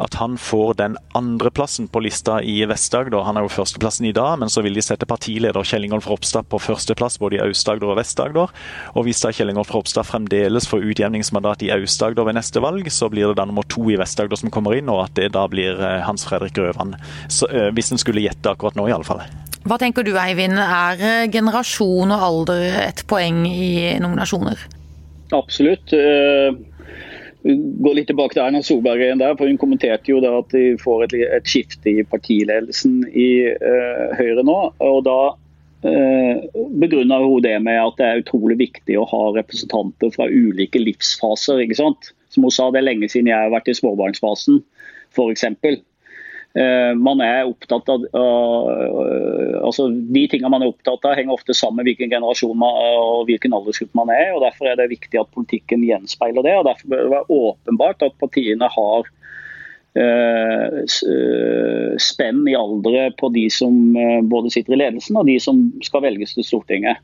at 0.00 0.16
han 0.20 0.38
får 0.40 0.74
den 0.80 0.96
andreplassen 1.18 1.88
på 1.92 2.02
lista 2.04 2.38
i 2.42 2.60
Vest-Agder. 2.68 3.24
Han 3.26 3.38
er 3.38 3.46
jo 3.46 3.52
førsteplassen 3.52 4.08
i 4.08 4.14
dag, 4.16 4.38
men 4.40 4.52
så 4.52 4.64
vil 4.64 4.76
de 4.76 4.84
sette 4.84 5.08
partileder 5.08 5.66
Kjell 5.66 5.86
Ingolf 5.88 6.08
Ropstad 6.10 6.48
på 6.52 6.60
førsteplass 6.62 7.18
både 7.22 7.38
i 7.38 7.42
Aust-Agder 7.44 7.92
og 7.92 7.98
Vest-Agder. 8.00 8.52
Og 8.96 9.06
hvis 9.06 9.22
da 9.24 9.32
Kjell 9.34 9.52
Ingolf 9.52 9.72
Ropstad 9.74 10.08
fremdeles 10.08 10.68
får 10.70 10.86
utjevningsmandat 10.92 11.66
i 11.66 11.72
Aust-Agder 11.76 12.28
ved 12.28 12.38
neste 12.38 12.62
valg, 12.64 12.88
så 12.92 13.10
blir 13.12 13.30
det 13.30 13.38
da 13.40 13.46
nummer 13.48 13.66
to 13.68 13.84
i 13.92 13.98
Vest-Agder 14.00 14.40
som 14.40 14.52
kommer 14.54 14.76
inn, 14.78 14.90
og 14.92 15.04
at 15.06 15.16
det 15.18 15.32
da 15.36 15.46
blir 15.50 15.78
eh, 15.78 16.02
Hans 16.06 16.26
Fredrik 16.28 16.56
Grøvan. 16.58 16.96
Så, 17.28 17.48
øh, 17.50 17.70
hvis 17.76 17.92
en 17.92 18.00
skulle 18.00 18.24
gjette 18.24 18.52
akkurat 18.52 18.78
nå, 18.78 18.88
iallfall. 18.90 19.24
Hva 19.62 19.78
tenker 19.78 20.02
du 20.06 20.16
Eivind, 20.18 20.58
er 20.58 21.02
eh, 21.06 21.30
generasjon 21.30 22.10
og 22.10 22.28
alder 22.28 22.64
et 22.88 23.04
poeng 23.10 23.44
i 23.46 23.94
nominasjoner? 24.02 24.68
Absolutt. 25.32 25.94
Gå 27.42 27.92
litt 27.96 28.06
tilbake 28.06 28.36
til 28.36 28.44
Erna 28.44 28.60
Solberg 28.62 29.02
igjen 29.02 29.22
der, 29.22 29.34
for 29.38 29.50
Hun 29.50 29.58
kommenterte 29.58 30.12
jo 30.12 30.20
da 30.22 30.36
at 30.38 30.52
de 30.54 30.76
får 30.78 31.08
et, 31.08 31.14
et 31.38 31.48
skifte 31.50 31.90
i 31.90 32.04
partiledelsen 32.06 33.00
i 33.10 33.30
uh, 33.50 34.12
Høyre 34.18 34.44
nå. 34.46 34.58
og 34.78 34.98
Da 35.08 35.18
uh, 35.34 36.62
begrunner 36.84 37.26
hun 37.26 37.42
det 37.42 37.56
med 37.66 37.80
at 37.82 37.98
det 37.98 38.08
er 38.08 38.22
utrolig 38.22 38.60
viktig 38.62 38.98
å 39.00 39.08
ha 39.10 39.24
representanter 39.38 40.14
fra 40.14 40.30
ulike 40.30 40.82
livsfaser. 40.82 41.64
ikke 41.64 41.80
sant? 41.82 42.12
Som 42.32 42.46
hun 42.46 42.54
sa, 42.54 42.70
det 42.70 42.82
er 42.82 42.90
lenge 42.92 43.10
siden 43.10 43.32
jeg 43.32 43.48
har 43.48 43.52
vært 43.52 43.72
i 43.72 43.76
småbarnsfasen, 43.76 44.62
f.eks. 45.12 45.48
Eh, 46.52 46.92
man 47.00 47.22
er 47.24 47.48
opptatt 47.48 47.86
av 47.88 48.02
altså 48.12 49.86
De 49.88 50.24
tingene 50.28 50.50
man 50.52 50.60
er 50.60 50.68
opptatt 50.68 51.06
av, 51.08 51.14
henger 51.16 51.32
ofte 51.32 51.56
sammen 51.56 51.80
med 51.80 51.88
hvilken 51.88 52.12
generasjon 52.12 52.58
man, 52.60 52.76
og 53.00 53.24
hvilken 53.30 53.54
aldersgruppe 53.56 53.96
man 53.96 54.12
er. 54.12 54.34
og 54.34 54.42
Derfor 54.44 54.68
er 54.68 54.76
det 54.80 54.90
viktig 54.92 55.20
at 55.20 55.32
politikken 55.32 55.86
gjenspeiler 55.86 56.44
det. 56.44 56.54
og 56.58 56.66
Derfor 56.68 56.92
bør 56.92 57.02
det 57.02 57.14
være 57.14 57.38
åpenbart 57.38 58.04
at 58.04 58.18
partiene 58.20 58.68
har 58.74 59.08
uh, 59.96 60.76
spenn 62.00 62.44
i 62.48 62.58
aldre 62.58 63.08
på 63.20 63.32
de 63.32 63.46
som 63.52 63.96
både 64.28 64.52
sitter 64.52 64.76
i 64.76 64.82
ledelsen 64.82 65.20
og 65.20 65.28
de 65.28 65.38
som 65.40 65.64
skal 65.84 66.04
velges 66.04 66.36
til 66.36 66.48
Stortinget. 66.48 67.00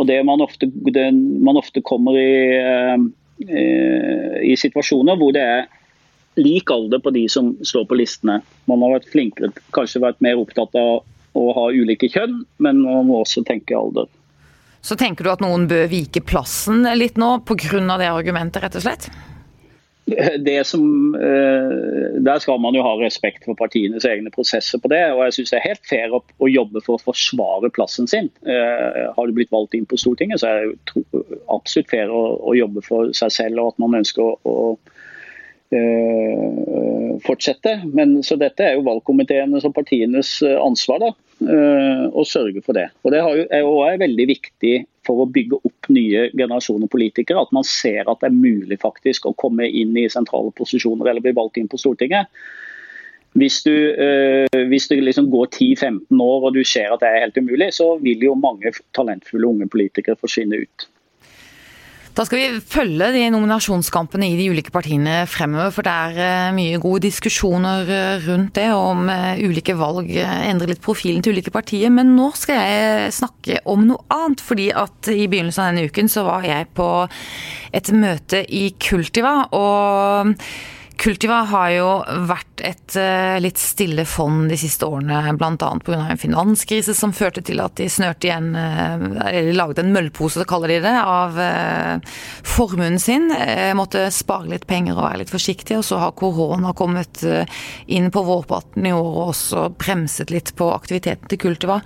Og 0.00 0.08
det 0.08 0.22
Man 0.24 0.40
ofte, 0.40 0.70
det, 0.88 1.06
man 1.12 1.60
ofte 1.60 1.84
kommer 1.84 2.16
i, 2.16 2.32
i 4.48 4.56
situasjoner 4.56 5.18
hvor 5.20 5.36
det 5.36 5.44
er 5.44 5.68
lik 6.40 6.70
alder 6.70 7.02
på 7.02 7.12
de 7.14 7.26
som 7.28 7.52
står 7.64 7.86
på 7.90 7.98
listene. 7.98 8.40
Man 8.70 8.82
har 8.84 8.96
vært 8.98 9.10
flinkere, 9.12 9.52
kanskje 9.76 10.04
vært 10.04 10.22
mer 10.24 10.40
opptatt 10.40 10.74
av 10.78 11.02
å 11.38 11.44
ha 11.56 11.68
ulike 11.72 12.10
kjønn, 12.12 12.42
men 12.62 12.82
man 12.84 13.08
må 13.08 13.22
også 13.22 13.44
tenke 13.48 13.76
alder. 13.76 14.08
Så 14.82 14.96
tenker 14.98 15.24
du 15.24 15.30
at 15.32 15.42
noen 15.44 15.68
bør 15.70 15.86
vike 15.92 16.24
plassen 16.26 16.82
litt 16.98 17.20
nå 17.20 17.36
pga. 17.46 17.98
det 17.98 18.10
argumentet, 18.10 18.62
rett 18.64 18.80
og 18.80 18.82
slett? 18.82 19.10
Det 20.04 20.66
som, 20.66 21.14
eh, 21.14 22.18
der 22.26 22.38
skal 22.42 22.58
man 22.58 22.74
jo 22.74 22.82
ha 22.82 22.96
respekt 22.98 23.44
for 23.46 23.54
partienes 23.54 24.04
egne 24.04 24.32
prosesser 24.34 24.80
på 24.82 24.90
det. 24.90 25.12
og 25.12 25.22
jeg 25.24 25.32
synes 25.32 25.50
Det 25.50 25.58
er 25.58 25.68
helt 25.68 25.86
fair 25.86 26.10
å 26.10 26.48
jobbe 26.50 26.82
for 26.82 26.98
å 26.98 27.04
forsvare 27.04 27.70
plassen 27.70 28.08
sin. 28.08 28.28
Eh, 28.44 29.12
har 29.14 29.26
du 29.26 29.32
blitt 29.32 29.52
valgt 29.52 29.74
inn 29.74 29.86
på 29.86 29.96
Stortinget, 29.96 30.40
så 30.40 30.48
er 30.48 30.66
det 30.66 31.06
absolutt 31.48 31.88
fair 31.88 32.08
å 32.10 32.52
jobbe 32.58 32.82
for 32.82 33.12
seg 33.12 33.30
selv 33.30 33.60
og 33.60 33.72
at 33.72 33.78
man 33.78 34.02
ønsker 34.02 34.34
å 34.44 34.76
fortsette. 37.22 37.82
Men, 37.92 38.22
så 38.22 38.36
dette 38.40 38.64
er 38.64 38.76
jo 38.76 38.86
valgkomiteenes 38.86 39.66
og 39.68 39.74
partienes 39.76 40.34
eh, 40.46 40.56
ansvar 40.60 41.02
da, 41.02 41.10
eh, 41.46 42.06
å 42.08 42.24
sørge 42.28 42.62
for 42.64 42.78
det. 42.78 42.88
Og 43.02 43.14
Det 43.14 43.20
er 43.22 43.62
jo 43.64 43.76
er 43.86 44.00
veldig 44.02 44.26
viktig 44.32 44.74
for 45.06 45.22
å 45.22 45.30
bygge 45.30 45.60
opp 45.66 45.90
nye 45.90 46.28
generasjoner 46.30 46.90
politikere. 46.90 47.42
At 47.42 47.54
man 47.54 47.66
ser 47.66 48.08
at 48.08 48.22
det 48.22 48.30
er 48.30 48.38
mulig 48.38 48.80
faktisk 48.82 49.26
å 49.26 49.36
komme 49.38 49.68
inn 49.68 49.96
i 49.98 50.08
sentrale 50.12 50.52
posisjoner 50.54 51.10
eller 51.10 51.24
bli 51.24 51.34
valgt 51.36 51.58
inn 51.58 51.70
på 51.70 51.80
Stortinget. 51.80 52.30
Hvis 53.32 53.62
du, 53.64 53.72
hvis 54.68 54.90
du 54.90 54.98
liksom 55.00 55.30
går 55.32 55.46
10-15 55.56 56.20
år 56.20 56.42
og 56.44 56.52
du 56.52 56.60
ser 56.68 56.92
at 56.92 57.00
det 57.00 57.08
er 57.08 57.22
helt 57.22 57.38
umulig, 57.40 57.70
så 57.72 57.94
vil 58.02 58.20
jo 58.26 58.34
mange 58.36 58.74
talentfulle 58.92 59.48
unge 59.48 59.70
politikere 59.72 60.20
forsvinne 60.20 60.58
ut. 60.60 60.84
Da 62.12 62.26
skal 62.28 62.40
vi 62.42 62.60
følge 62.68 63.06
de 63.14 63.22
nominasjonskampene 63.32 64.26
i 64.28 64.34
de 64.36 64.50
ulike 64.52 64.72
partiene 64.74 65.22
fremover, 65.30 65.70
for 65.72 65.86
det 65.86 65.92
er 65.92 66.18
eh, 66.20 66.50
mye 66.52 66.80
gode 66.82 67.06
diskusjoner 67.06 67.88
eh, 67.88 68.26
rundt 68.26 68.52
det, 68.58 68.66
om 68.76 69.08
eh, 69.08 69.40
ulike 69.40 69.72
valg 69.80 70.10
endrer 70.20 70.74
litt 70.74 70.82
profilen 70.84 71.24
til 71.24 71.32
ulike 71.32 71.54
partier. 71.54 71.88
Men 71.94 72.12
nå 72.18 72.28
skal 72.36 72.60
jeg 72.60 73.14
snakke 73.16 73.62
om 73.64 73.86
noe 73.88 74.04
annet, 74.12 74.44
fordi 74.44 74.68
at 74.76 75.08
i 75.08 75.24
begynnelsen 75.24 75.64
av 75.64 75.72
denne 75.72 75.88
uken 75.88 76.12
så 76.12 76.26
var 76.28 76.44
jeg 76.44 76.68
på 76.76 76.90
et 77.72 77.92
møte 77.96 78.44
i 78.44 78.66
Kultiva. 78.76 79.34
og 79.56 80.36
Kultiva 81.02 81.40
har 81.50 81.70
jo 81.74 81.86
vært 82.30 82.60
et 82.62 82.94
uh, 82.94 83.34
litt 83.42 83.58
stille 83.58 84.04
fond 84.06 84.44
de 84.46 84.54
siste 84.60 84.86
årene, 84.86 85.32
bl.a. 85.34 85.70
pga. 85.82 85.98
en 86.12 86.20
finanskrise 86.20 86.94
som 86.94 87.10
førte 87.16 87.42
til 87.42 87.58
at 87.64 87.74
de 87.80 87.88
snørte 87.90 88.28
igjen 88.28 88.52
uh, 88.54 89.02
Eller 89.32 89.50
laget 89.56 89.80
en 89.82 89.90
møllpose, 89.96 90.46
kaller 90.46 90.70
de 90.70 90.78
det, 90.84 90.94
av 90.94 91.34
uh, 91.42 92.14
formuen 92.46 93.00
sin. 93.02 93.32
måtte 93.74 94.04
spare 94.14 94.52
litt 94.52 94.68
penger 94.70 94.94
og 94.94 95.08
være 95.08 95.24
litt 95.24 95.34
forsiktig. 95.34 95.80
Og 95.80 95.86
så 95.90 95.98
har 95.98 96.14
korona 96.14 96.70
kommet 96.78 97.24
inn 97.90 98.10
på 98.14 98.22
vårparten 98.22 98.86
i 98.86 98.94
år 98.94 99.08
og 99.10 99.30
også 99.32 99.68
bremset 99.74 100.30
litt 100.30 100.54
på 100.54 100.70
aktiviteten 100.70 101.30
til 101.32 101.40
Kultiva. 101.48 101.80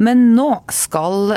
Men 0.00 0.30
nå 0.38 0.50
skal 0.72 1.34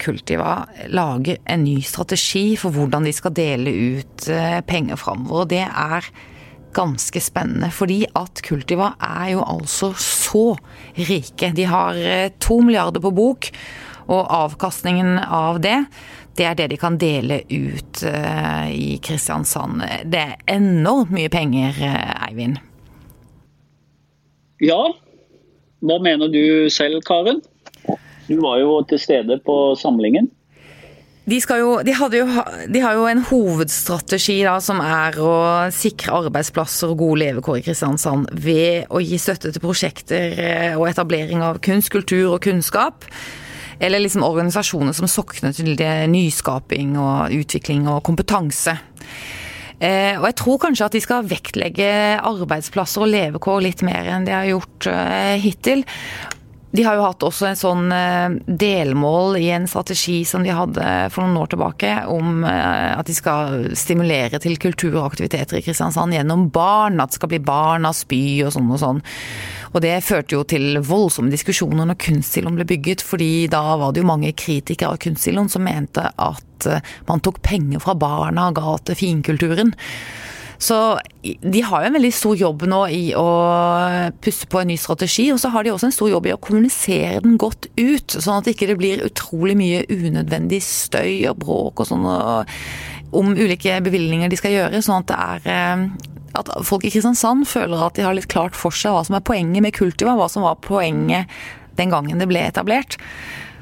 Kultiva 0.00 0.62
lage 0.88 1.36
en 1.44 1.66
ny 1.66 1.80
strategi 1.84 2.54
for 2.60 2.72
hvordan 2.72 3.04
de 3.04 3.12
skal 3.16 3.36
dele 3.36 3.74
ut 3.98 4.30
penger 4.70 5.00
framover. 5.00 5.50
Det 5.50 5.66
er 5.66 6.14
ganske 6.74 7.22
spennende. 7.22 7.70
Fordi 7.74 8.02
at 8.18 8.42
Kultiva 8.44 8.92
er 8.98 9.34
jo 9.34 9.46
altså 9.46 9.92
så 10.00 10.46
rike. 10.98 11.52
De 11.56 11.68
har 11.70 11.98
eh, 11.98 12.28
to 12.42 12.60
milliarder 12.64 13.02
på 13.04 13.14
bok, 13.14 13.50
og 14.04 14.28
avkastningen 14.36 15.16
av 15.22 15.62
det 15.64 15.78
det 16.34 16.46
er 16.48 16.56
det 16.58 16.68
de 16.72 16.78
kan 16.80 16.96
dele 16.98 17.40
ut 17.46 18.02
uh, 18.02 18.66
i 18.66 18.98
Kristiansand. 19.02 19.84
Det 20.10 20.18
er 20.18 20.56
enormt 20.56 21.12
mye 21.14 21.30
penger, 21.30 21.76
uh, 21.78 22.26
Eivind? 22.28 22.58
Ja. 24.64 24.80
Hva 25.84 25.98
mener 26.02 26.32
du 26.32 26.70
selv, 26.74 27.04
Karen? 27.06 27.42
Du 28.26 28.38
var 28.40 28.58
jo 28.62 28.80
til 28.88 28.98
stede 28.98 29.38
på 29.46 29.56
samlingen. 29.78 30.30
De, 31.24 31.38
jo, 31.40 31.78
de, 31.80 31.92
jo, 32.18 32.26
de, 32.68 32.80
har 32.84 32.98
jo 32.98 33.06
en 33.08 33.22
hovedstrategi 33.24 34.42
da, 34.44 34.58
som 34.60 34.82
er 34.84 35.16
å 35.16 35.36
sikre 35.72 36.12
arbeidsplasser 36.18 36.92
og 36.92 37.00
gode 37.00 37.22
levekår 37.22 37.62
i 37.62 37.64
Kristiansand 37.64 38.28
ved 38.44 38.90
å 38.92 39.00
gi 39.00 39.16
støtte 39.20 39.54
til 39.54 39.64
prosjekter 39.64 40.36
eh, 40.36 40.74
og 40.76 40.90
etablering 40.90 41.40
av 41.46 41.62
kunst, 41.64 41.88
kultur 41.94 42.34
og 42.34 42.42
kunnskap. 42.44 43.08
Eller 43.80 44.04
liksom 44.04 44.26
organisasjoner 44.26 44.92
som 44.94 45.08
sokner 45.08 45.56
til 45.56 45.72
nyskaping 46.12 46.92
og 47.00 47.32
utvikling 47.40 47.88
og 47.88 48.04
kompetanse. 48.04 48.76
Eh, 49.80 50.20
og 50.20 50.28
jeg 50.28 50.38
tror 50.38 50.60
kanskje 50.62 50.86
at 50.90 50.94
de 50.94 51.02
skal 51.02 51.26
vektlegge 51.32 51.90
arbeidsplasser 52.20 53.04
og 53.04 53.10
levekår 53.10 53.64
litt 53.64 53.82
mer 53.86 54.12
enn 54.12 54.28
de 54.28 54.36
har 54.36 54.52
gjort 54.52 54.92
eh, 54.92 55.40
hittil. 55.40 55.88
De 56.74 56.82
har 56.82 56.96
jo 56.98 57.04
hatt 57.06 57.22
også 57.22 57.46
en 57.46 57.58
sånn 57.58 57.92
eh, 57.94 58.32
delmål 58.46 59.36
i 59.38 59.46
en 59.54 59.68
strategi 59.70 60.24
som 60.26 60.42
de 60.42 60.50
hadde 60.50 60.86
for 61.14 61.22
noen 61.22 61.44
år 61.44 61.52
tilbake, 61.52 61.92
om 62.10 62.42
eh, 62.42 62.90
at 62.96 63.06
de 63.06 63.14
skal 63.14 63.68
stimulere 63.78 64.40
til 64.42 64.58
kultur 64.58 64.96
og 64.96 65.12
aktiviteter 65.12 65.60
i 65.60 65.62
Kristiansand 65.62 66.16
gjennom 66.16 66.48
barn. 66.54 66.98
At 66.98 67.14
det 67.14 67.20
skal 67.20 67.30
bli 67.30 67.42
barnas 67.46 68.02
by 68.10 68.24
og 68.48 68.56
sånn 68.56 68.74
og 68.74 68.82
sånn. 68.82 69.04
Og 69.74 69.82
det 69.86 69.94
førte 70.06 70.34
jo 70.34 70.42
til 70.50 70.80
voldsomme 70.82 71.30
diskusjoner 71.30 71.86
når 71.86 72.00
Kunstsiloen 72.02 72.58
ble 72.58 72.66
bygget, 72.74 73.06
fordi 73.06 73.46
da 73.50 73.62
var 73.78 73.94
det 73.94 74.02
jo 74.02 74.10
mange 74.10 74.34
kritikere 74.34 74.96
av 74.96 75.00
Kunstsiloen 75.02 75.50
som 75.50 75.66
mente 75.66 76.10
at 76.10 76.70
eh, 76.70 76.94
man 77.06 77.22
tok 77.22 77.38
penger 77.46 77.86
fra 77.86 77.94
barna 77.94 78.50
og 78.50 78.58
ga 78.58 78.78
til 78.90 78.98
finkulturen. 78.98 79.76
Så 80.58 80.78
de 81.22 81.62
har 81.66 81.82
jo 81.82 81.88
en 81.88 81.96
veldig 81.96 82.12
stor 82.14 82.36
jobb 82.38 82.64
nå 82.70 82.80
i 82.94 83.02
å 83.18 83.26
pusse 84.24 84.48
på 84.50 84.60
en 84.60 84.70
ny 84.70 84.78
strategi, 84.80 85.28
og 85.34 85.40
så 85.42 85.50
har 85.54 85.66
de 85.66 85.74
også 85.74 85.90
en 85.90 85.96
stor 85.96 86.12
jobb 86.12 86.28
i 86.30 86.34
å 86.34 86.40
kommunisere 86.40 87.22
den 87.24 87.36
godt 87.40 87.68
ut, 87.74 88.14
sånn 88.14 88.38
at 88.38 88.46
det 88.46 88.54
ikke 88.54 88.78
blir 88.78 89.04
utrolig 89.06 89.56
mye 89.58 89.84
unødvendig 89.90 90.62
støy 90.64 91.26
og 91.30 91.40
bråk 91.42 91.84
og 91.84 91.90
sånn 91.90 92.08
om 93.14 93.30
ulike 93.34 93.76
bevilgninger 93.84 94.30
de 94.30 94.38
skal 94.38 94.54
gjøre, 94.54 94.82
sånn 94.82 95.04
at 95.04 95.10
det 95.10 95.18
er 95.22 95.52
eh, 95.54 95.84
at 96.34 96.50
folk 96.66 96.82
i 96.86 96.90
Kristiansand 96.90 97.46
føler 97.46 97.84
at 97.86 97.94
de 97.94 98.02
har 98.02 98.16
litt 98.16 98.30
klart 98.30 98.56
for 98.58 98.74
seg 98.74 98.94
hva 98.94 99.04
som 99.06 99.14
er 99.14 99.22
poenget 99.26 99.62
med 99.62 99.74
Kultiva, 99.76 100.16
hva 100.18 100.26
som 100.30 100.42
var 100.46 100.58
poenget 100.64 101.30
den 101.78 101.92
gangen 101.94 102.18
det 102.18 102.26
ble 102.30 102.42
etablert. 102.42 102.98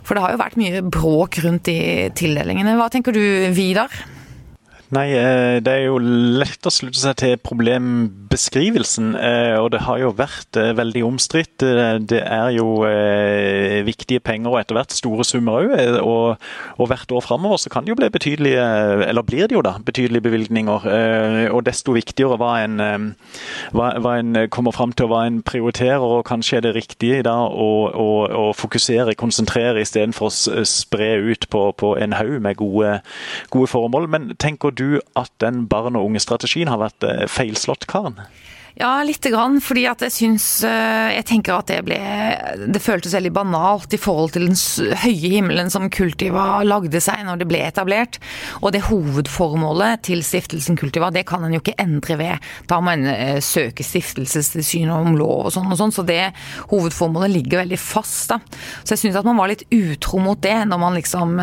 For 0.02 0.16
det 0.16 0.24
har 0.24 0.32
jo 0.34 0.40
vært 0.40 0.58
mye 0.60 0.80
bråk 0.84 1.38
rundt 1.44 1.68
de 1.68 2.08
tildelingene. 2.16 2.74
Hva 2.80 2.88
tenker 2.92 3.14
du, 3.14 3.22
Vidar? 3.54 3.92
Nei, 4.92 5.06
eh, 5.16 5.56
det 5.64 5.72
er 5.72 5.86
jo 5.86 5.96
lett 5.96 6.66
å 6.68 6.70
slutte 6.72 7.00
seg 7.00 7.14
til 7.16 7.38
problembeskrivelsen. 7.40 9.14
Eh, 9.16 9.54
og 9.56 9.70
det 9.72 9.86
har 9.86 10.02
jo 10.02 10.10
vært 10.12 10.58
eh, 10.60 10.74
veldig 10.76 11.02
omstridt. 11.06 11.64
Det 11.64 12.18
er 12.20 12.50
jo 12.52 12.82
viktige 13.86 14.20
penger 14.20 14.50
og 14.52 14.58
etter 14.60 14.76
hvert 14.76 14.92
store 14.92 15.24
summer 15.24 15.62
òg. 15.62 15.72
Og, 16.04 16.90
hvert 16.90 17.14
år 17.14 17.24
framover 17.24 17.62
så 17.62 17.72
kan 17.72 17.86
det 17.86 17.94
jo 17.94 17.96
bli 17.96 18.10
betydelige, 18.12 18.66
eller 19.06 19.24
blir 19.24 19.48
det 19.48 19.56
jo 19.56 19.62
da, 19.64 19.78
betydelige 19.80 20.26
bevilgninger. 20.26 20.84
Og 21.54 21.62
desto 21.64 21.94
viktigere 21.96 22.36
hva 22.40 22.50
en, 22.60 22.76
hva, 23.72 23.88
hva 24.02 24.16
en 24.20 24.42
kommer 24.52 24.76
fram 24.76 24.92
til 24.92 25.08
og 25.08 25.14
hva 25.14 25.22
en 25.30 25.40
prioriterer. 25.46 26.04
Og 26.04 26.26
kanskje 26.28 26.58
er 26.58 26.66
det 26.66 26.74
riktige 26.76 27.22
da 27.24 27.38
å, 27.48 27.70
å, 27.88 28.08
å 28.42 28.44
fokusere, 28.58 29.16
konsentrere 29.16 29.86
istedenfor 29.86 30.28
å 30.28 30.66
spre 30.68 31.14
ut 31.22 31.48
på, 31.48 31.64
på 31.80 31.94
en 31.96 32.18
haug 32.18 32.36
med 32.44 32.60
gode, 32.60 32.98
gode 33.54 33.72
formål. 33.72 34.10
Men 34.12 34.32
tenker 34.42 34.74
du 34.74 34.81
du 34.82 35.00
at 35.18 35.32
den 35.42 35.64
barn 35.70 35.96
og 35.98 36.10
unge-strategien 36.10 36.70
har 36.72 36.82
vært 36.82 37.06
eh, 37.06 37.24
feilslått, 37.30 37.86
Karen? 37.90 38.18
Ja, 38.74 39.02
lite 39.02 39.30
grann. 39.30 39.60
Fordi 39.60 39.84
at 39.90 40.02
jeg 40.06 40.14
syns 40.14 40.46
eh, 40.64 41.12
Jeg 41.16 41.26
tenker 41.28 41.58
at 41.58 41.68
det 41.68 41.80
ble 41.84 41.98
Det 42.72 42.82
føltes 42.82 43.14
veldig 43.16 43.32
banalt 43.36 43.92
i 43.92 44.00
forhold 44.00 44.32
til 44.34 44.46
den 44.48 44.56
høye 45.02 45.32
himmelen 45.36 45.70
som 45.72 45.90
Kultiva 45.92 46.62
lagde 46.64 47.00
seg 47.02 47.24
når 47.26 47.42
det 47.42 47.48
ble 47.50 47.60
etablert. 47.66 48.18
Og 48.62 48.72
det 48.74 48.84
hovedformålet 48.88 50.04
til 50.08 50.22
stiftelsen 50.24 50.78
Kultiva, 50.80 51.10
det 51.12 51.26
kan 51.28 51.44
en 51.44 51.56
jo 51.56 51.60
ikke 51.60 51.76
endre 51.82 52.16
ved. 52.20 52.48
Da 52.70 52.80
må 52.80 52.94
en 52.94 53.06
eh, 53.10 53.40
søke 53.44 53.84
stiftelsestilsyn 53.86 54.92
om 54.92 55.16
lov 55.18 55.50
og 55.50 55.54
sånn 55.54 55.68
og 55.72 55.78
sånn. 55.80 55.94
Så 55.94 56.06
det 56.08 56.32
hovedformålet 56.72 57.34
ligger 57.34 57.62
veldig 57.62 57.80
fast, 57.80 58.32
da. 58.32 58.40
Så 58.82 58.94
jeg 58.94 59.02
syns 59.04 59.20
at 59.20 59.28
man 59.28 59.40
var 59.40 59.52
litt 59.52 59.66
utro 59.72 60.22
mot 60.22 60.40
det 60.42 60.56
når 60.68 60.80
man 60.80 60.96
liksom 60.96 61.36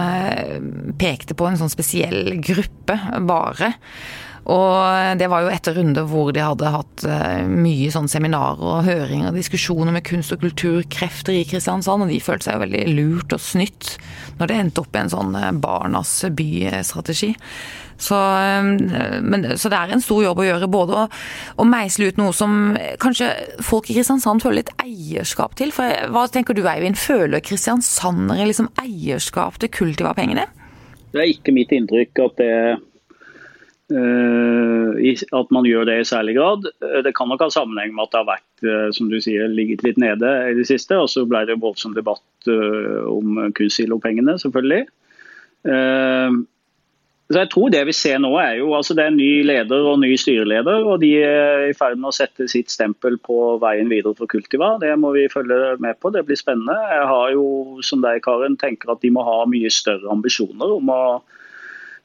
pekte 0.99 1.35
på 1.37 1.47
en 1.49 1.59
sånn 1.59 1.71
spesiell 1.71 2.39
gruppe, 2.43 2.97
bare. 3.29 3.73
Og 4.47 5.19
det 5.19 5.27
var 5.29 5.43
jo 5.43 5.51
etter 5.51 5.75
runder 5.77 6.07
hvor 6.09 6.31
de 6.35 6.43
hadde 6.43 6.71
hatt 6.73 7.03
eh, 7.07 7.43
mye 7.49 7.89
sånn 7.93 8.09
seminarer 8.11 8.63
og 8.63 8.87
høringer 8.87 9.31
og 9.31 9.39
diskusjoner 9.39 9.93
med 9.95 10.05
kunst- 10.07 10.33
og 10.35 10.41
kulturkrefter 10.43 11.35
i 11.35 11.43
Kristiansand, 11.49 12.05
og 12.05 12.13
de 12.13 12.21
følte 12.23 12.47
seg 12.47 12.57
jo 12.57 12.63
veldig 12.63 12.85
lurt 12.95 13.35
og 13.35 13.43
snytt 13.43 13.97
når 14.39 14.49
det 14.49 14.57
endte 14.63 14.83
opp 14.85 14.95
i 14.95 15.03
en 15.03 15.13
sånn 15.13 15.37
eh, 15.37 15.51
barnas 15.59 16.15
by-strategi. 16.39 17.33
Så, 17.99 18.15
eh, 18.15 19.55
så, 19.59 19.69
det 19.71 19.79
er 19.79 19.93
en 19.93 20.03
stor 20.03 20.23
jobb 20.23 20.39
å 20.39 20.47
gjøre, 20.47 20.71
både 20.71 20.97
å, 20.97 21.07
å, 21.59 21.67
meisle 21.67 22.09
ut 22.09 22.21
noe 22.21 22.35
som 22.35 22.77
kanskje 23.03 23.33
folk 23.65 23.89
i 23.91 23.97
Kristiansand 23.97 24.45
føler 24.45 24.63
litt 24.63 24.75
eierskap 24.79 25.59
til. 25.59 25.75
For 25.75 26.09
hva 26.13 26.25
tenker 26.31 26.55
du 26.55 26.63
Eivind, 26.63 26.97
føler 26.99 27.43
kristiansandere 27.43 28.47
liksom 28.47 28.71
eierskap 28.79 29.59
til 29.59 29.73
Kultiva-pengene? 29.75 30.47
Det 31.09 31.21
er 31.21 31.31
ikke 31.33 31.53
mitt 31.55 31.73
inntrykk 31.73 32.21
at 32.21 32.39
det 32.39 32.53
at 33.89 35.51
man 35.55 35.65
gjør 35.65 35.87
det 35.89 35.95
i 36.01 36.05
særlig 36.07 36.35
grad. 36.37 36.67
Eh, 36.83 37.01
det 37.05 37.15
kan 37.17 37.29
nok 37.29 37.41
ha 37.41 37.49
sammenheng 37.53 37.95
med 37.95 38.05
at 38.05 38.13
det 38.13 38.21
har 38.21 38.29
vært 38.29 38.67
eh, 38.67 38.91
som 38.95 39.09
du 39.09 39.17
sier, 39.23 39.49
ligget 39.49 39.83
litt 39.85 39.97
nede 40.01 40.29
i 40.51 40.53
det 40.57 40.67
siste. 40.69 40.97
Og 40.99 41.09
så 41.09 41.25
ble 41.29 41.45
det 41.49 41.59
voldsom 41.61 41.97
debatt 41.97 42.23
om 42.49 43.41
kunstsilo-pengene, 43.57 44.37
selvfølgelig. 44.39 44.85
Så 47.29 47.37
jeg 47.43 47.49
tror 47.51 47.69
Det 47.69 47.81
vi 47.85 47.93
ser 47.93 48.17
nå 48.17 48.31
er 48.41 48.55
jo, 48.57 48.71
altså 48.73 48.95
det 48.97 49.03
er 49.05 49.13
ny 49.13 49.43
leder 49.45 49.85
og 49.85 49.99
ny 50.01 50.15
styreleder, 50.17 50.81
og 50.81 51.03
de 51.03 51.11
er 51.21 51.67
i 51.67 51.75
ferd 51.77 51.99
med 51.99 52.09
å 52.09 52.15
sette 52.15 52.47
sitt 52.49 52.73
stempel 52.73 53.19
på 53.21 53.59
veien 53.61 53.91
videre 53.91 54.17
for 54.17 54.25
Kultiva. 54.25 54.71
Det 54.81 54.95
må 54.97 55.11
vi 55.13 55.27
følge 55.29 55.75
med 55.77 55.99
på, 56.01 56.09
det 56.09 56.23
blir 56.25 56.39
spennende. 56.39 56.73
Jeg 56.73 57.05
har 57.11 57.35
jo, 57.35 57.43
som 57.85 58.01
deg 58.01 58.23
Karen, 58.25 58.57
tenker 58.57 58.95
at 58.95 59.03
de 59.05 59.13
må 59.13 59.21
ha 59.27 59.43
mye 59.45 59.69
større 59.69 60.09
ambisjoner 60.09 60.73
om 60.79 60.89
å 60.89 61.03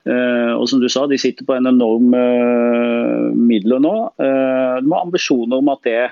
og 0.04 0.66
som 0.68 0.82
du 0.82 0.88
sa, 0.92 1.06
De 1.08 1.16
sitter 1.16 1.46
på 1.48 1.54
en 1.56 1.70
enorm 1.70 2.12
uh, 2.12 3.32
midler 3.32 3.80
nå. 3.80 3.94
Uh, 4.20 4.76
de 4.84 4.90
har 4.92 5.04
ambisjoner 5.04 5.56
om 5.56 5.70
at, 5.72 5.80
det, 5.86 6.10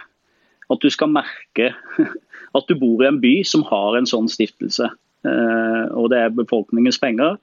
at 0.72 0.81
du 0.81 0.88
skal 0.92 1.12
merke 1.12 1.72
at 2.57 2.68
du 2.68 2.76
bor 2.81 3.05
i 3.05 3.11
en 3.11 3.20
by 3.20 3.35
som 3.48 3.66
har 3.68 3.98
en 3.98 4.09
sånn 4.09 4.31
stiftelse. 4.33 4.90
og 5.22 6.09
det 6.11 6.18
er 6.18 6.33
befolkningens 6.35 6.98
penger. 6.98 7.37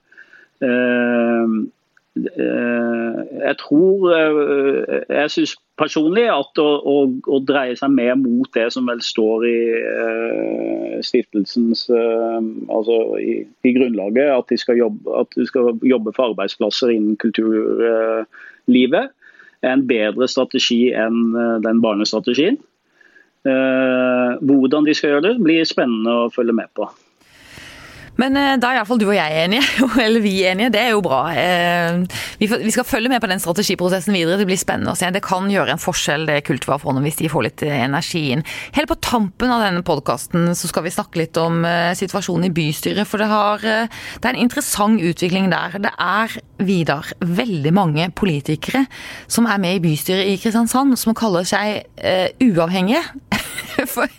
Jeg 3.49 3.57
tror 3.63 4.11
Jeg 5.09 5.31
syns 5.33 5.55
personlig 5.79 6.25
at 6.31 6.59
å, 6.61 6.67
å, 6.91 6.95
å, 7.29 7.39
dreie 7.47 7.75
seg 7.79 7.93
mer 7.93 8.17
mot 8.19 8.49
det 8.55 8.67
som 8.75 8.89
vel 8.89 9.01
står 9.03 9.45
i 9.47 9.59
eh, 9.79 10.95
stiftelsens 11.05 11.85
eh, 11.93 12.39
altså 12.67 12.97
i, 13.21 13.35
i, 13.63 13.73
grunnlaget, 13.77 14.27
at 14.33 14.51
de 14.51 14.59
skal 14.59 14.79
jobbe, 14.81 15.15
at 15.21 15.31
de 15.37 15.47
skal 15.47 15.71
jobbe 15.87 16.13
for 16.15 16.33
arbeidsplasser 16.33 16.91
innen 16.93 17.19
kulturlivet, 17.21 19.09
uh, 19.09 19.15
er 19.63 19.75
en 19.75 19.87
bedre 19.87 20.27
strategi 20.31 20.89
enn 20.95 21.33
den 21.65 21.81
barnestrategien. 21.83 22.59
hvordan 23.43 24.85
de 24.87 24.93
skal 24.95 25.09
gjøre 25.09 25.25
det, 25.25 25.33
blir 25.43 25.67
spennende 25.67 26.13
å 26.15 26.29
følge 26.31 26.55
med 26.55 26.71
på. 26.75 26.87
Men 28.19 28.35
eh, 28.35 28.55
da 28.59 28.71
er 28.71 28.79
iallfall 28.79 28.99
du 28.99 29.07
og 29.07 29.15
jeg 29.15 29.43
enige, 29.45 29.63
eller 30.05 30.23
vi 30.23 30.33
enige. 30.49 30.73
Det 30.75 30.81
er 30.81 30.93
jo 30.93 31.03
bra. 31.05 31.21
Eh, 31.31 32.01
vi 32.39 32.73
skal 32.73 32.87
følge 32.87 33.11
med 33.11 33.21
på 33.23 33.29
den 33.31 33.41
strategiprosessen 33.41 34.15
videre. 34.15 34.39
Det 34.41 34.47
blir 34.49 34.59
spennende 34.59 34.93
å 34.93 34.99
se. 34.99 35.09
Det 35.13 35.23
kan 35.25 35.47
gjøre 35.51 35.75
en 35.75 35.81
forskjell, 35.81 36.27
det 36.29 36.41
Kulturfondet, 36.49 37.05
hvis 37.05 37.19
de 37.21 37.31
får 37.31 37.47
litt 37.47 37.65
eh, 37.67 37.77
energi 37.85 38.25
inn. 38.33 38.43
Helt 38.75 38.91
på 38.91 38.99
tampen 39.03 39.53
av 39.53 39.63
denne 39.63 39.83
podkasten 39.87 40.51
så 40.57 40.71
skal 40.71 40.85
vi 40.85 40.93
snakke 40.93 41.21
litt 41.21 41.37
om 41.39 41.61
situasjonen 41.95 42.49
i 42.49 42.53
bystyret. 42.53 43.07
For 43.09 43.21
det, 43.21 43.29
har, 43.31 43.63
det 43.63 44.25
er 44.25 44.33
en 44.33 44.43
interessant 44.43 45.01
utvikling 45.03 45.49
der. 45.51 45.79
Det 45.81 45.93
er, 45.93 46.35
Vidar, 46.59 47.07
veldig 47.23 47.71
mange 47.71 48.09
politikere 48.19 48.83
som 49.31 49.47
er 49.47 49.61
med 49.61 49.77
i 49.77 49.83
bystyret 49.83 50.27
i 50.27 50.37
Kristiansand, 50.41 50.97
som 50.99 51.15
kaller 51.17 51.47
seg 51.47 51.85
uavhengige. 52.43 53.03
For, 53.93 54.11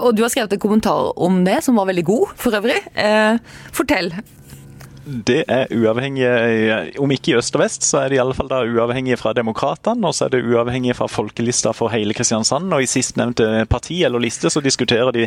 og 0.00 0.14
du 0.16 0.24
har 0.24 0.32
skrevet 0.32 0.56
en 0.56 0.62
kommentar 0.62 1.12
om 1.18 1.42
det, 1.46 1.60
som 1.66 1.78
var 1.78 1.88
veldig 1.90 2.06
god 2.08 2.34
for 2.40 2.56
øvrig. 2.58 2.78
Eh, 2.94 3.36
fortell. 3.74 4.12
Det 5.04 5.42
er 5.52 5.68
uavhengig, 5.68 6.24
om 7.02 7.10
ikke 7.12 7.34
i 7.34 7.36
øst 7.36 7.56
og 7.58 7.60
vest, 7.60 7.84
så 7.84 8.00
er 8.00 8.08
det 8.08 8.16
i 8.16 8.20
alle 8.22 8.36
fall 8.36 8.48
uavhengig 8.48 9.18
fra 9.20 9.34
Demokratene. 9.36 10.08
Og 10.08 10.16
så 10.16 10.26
er 10.26 10.34
det 10.34 10.44
uavhengig 10.48 10.94
fra 10.96 11.08
folkelista 11.12 11.74
for 11.76 11.92
hele 11.92 12.14
Kristiansand. 12.16 12.72
Og 12.72 12.84
i 12.84 12.88
sistnevnte 12.88 13.66
parti 13.70 14.00
eller 14.06 14.22
liste 14.22 14.48
så 14.52 14.62
diskuterer 14.64 15.12
de 15.12 15.26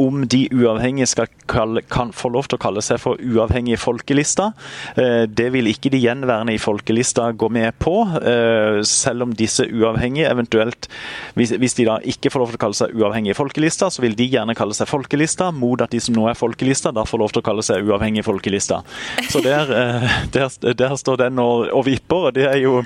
om 0.00 0.24
de 0.24 0.46
uavhengige 0.56 1.10
skal 1.10 1.28
kalle, 1.50 1.82
kan 1.82 2.14
få 2.16 2.30
lov 2.32 2.48
til 2.48 2.56
å 2.56 2.62
kalle 2.62 2.84
seg 2.84 3.00
for 3.02 3.20
uavhengige 3.20 3.80
folkelista. 3.80 4.50
Eh, 4.96 5.26
det 5.28 5.50
vil 5.52 5.68
ikke 5.68 5.92
de 5.92 6.00
gjenværende 6.00 6.56
i 6.56 6.62
folkelista 6.62 7.28
gå 7.32 7.50
med 7.52 7.76
på, 7.78 7.96
eh, 8.22 8.80
selv 8.88 9.28
om 9.28 9.36
disse 9.36 9.66
uavhengige 9.68 10.30
eventuelt 10.30 10.88
Hvis 11.36 11.74
de 11.74 11.84
da 11.84 11.98
ikke 12.04 12.30
får 12.30 12.40
lov 12.40 12.48
til 12.50 12.58
å 12.58 12.60
kalle 12.60 12.76
seg 12.76 12.94
uavhengige 12.96 13.36
folkelista, 13.36 13.88
så 13.90 14.02
vil 14.02 14.14
de 14.16 14.26
gjerne 14.28 14.54
kalle 14.56 14.74
seg 14.74 14.88
folkelista, 14.88 15.50
mot 15.52 15.80
at 15.80 15.90
de 15.90 16.00
som 16.00 16.14
nå 16.14 16.28
er 16.28 16.34
folkelista, 16.34 16.92
da 16.92 17.04
får 17.04 17.18
lov 17.18 17.32
til 17.32 17.42
å 17.42 17.46
kalle 17.46 17.62
seg 17.62 17.86
uavhengige 17.86 18.26
folkelista. 18.26 18.82
Så 19.30 19.40
der, 19.40 19.70
eh, 19.70 20.10
der, 20.32 20.74
der 20.74 20.96
står 20.96 21.16
den 21.16 21.38
og, 21.38 21.68
og, 21.72 21.86
vipper, 21.86 22.28
og 22.30 22.34
det 22.34 22.46
er 22.48 22.56
jo 22.62 22.80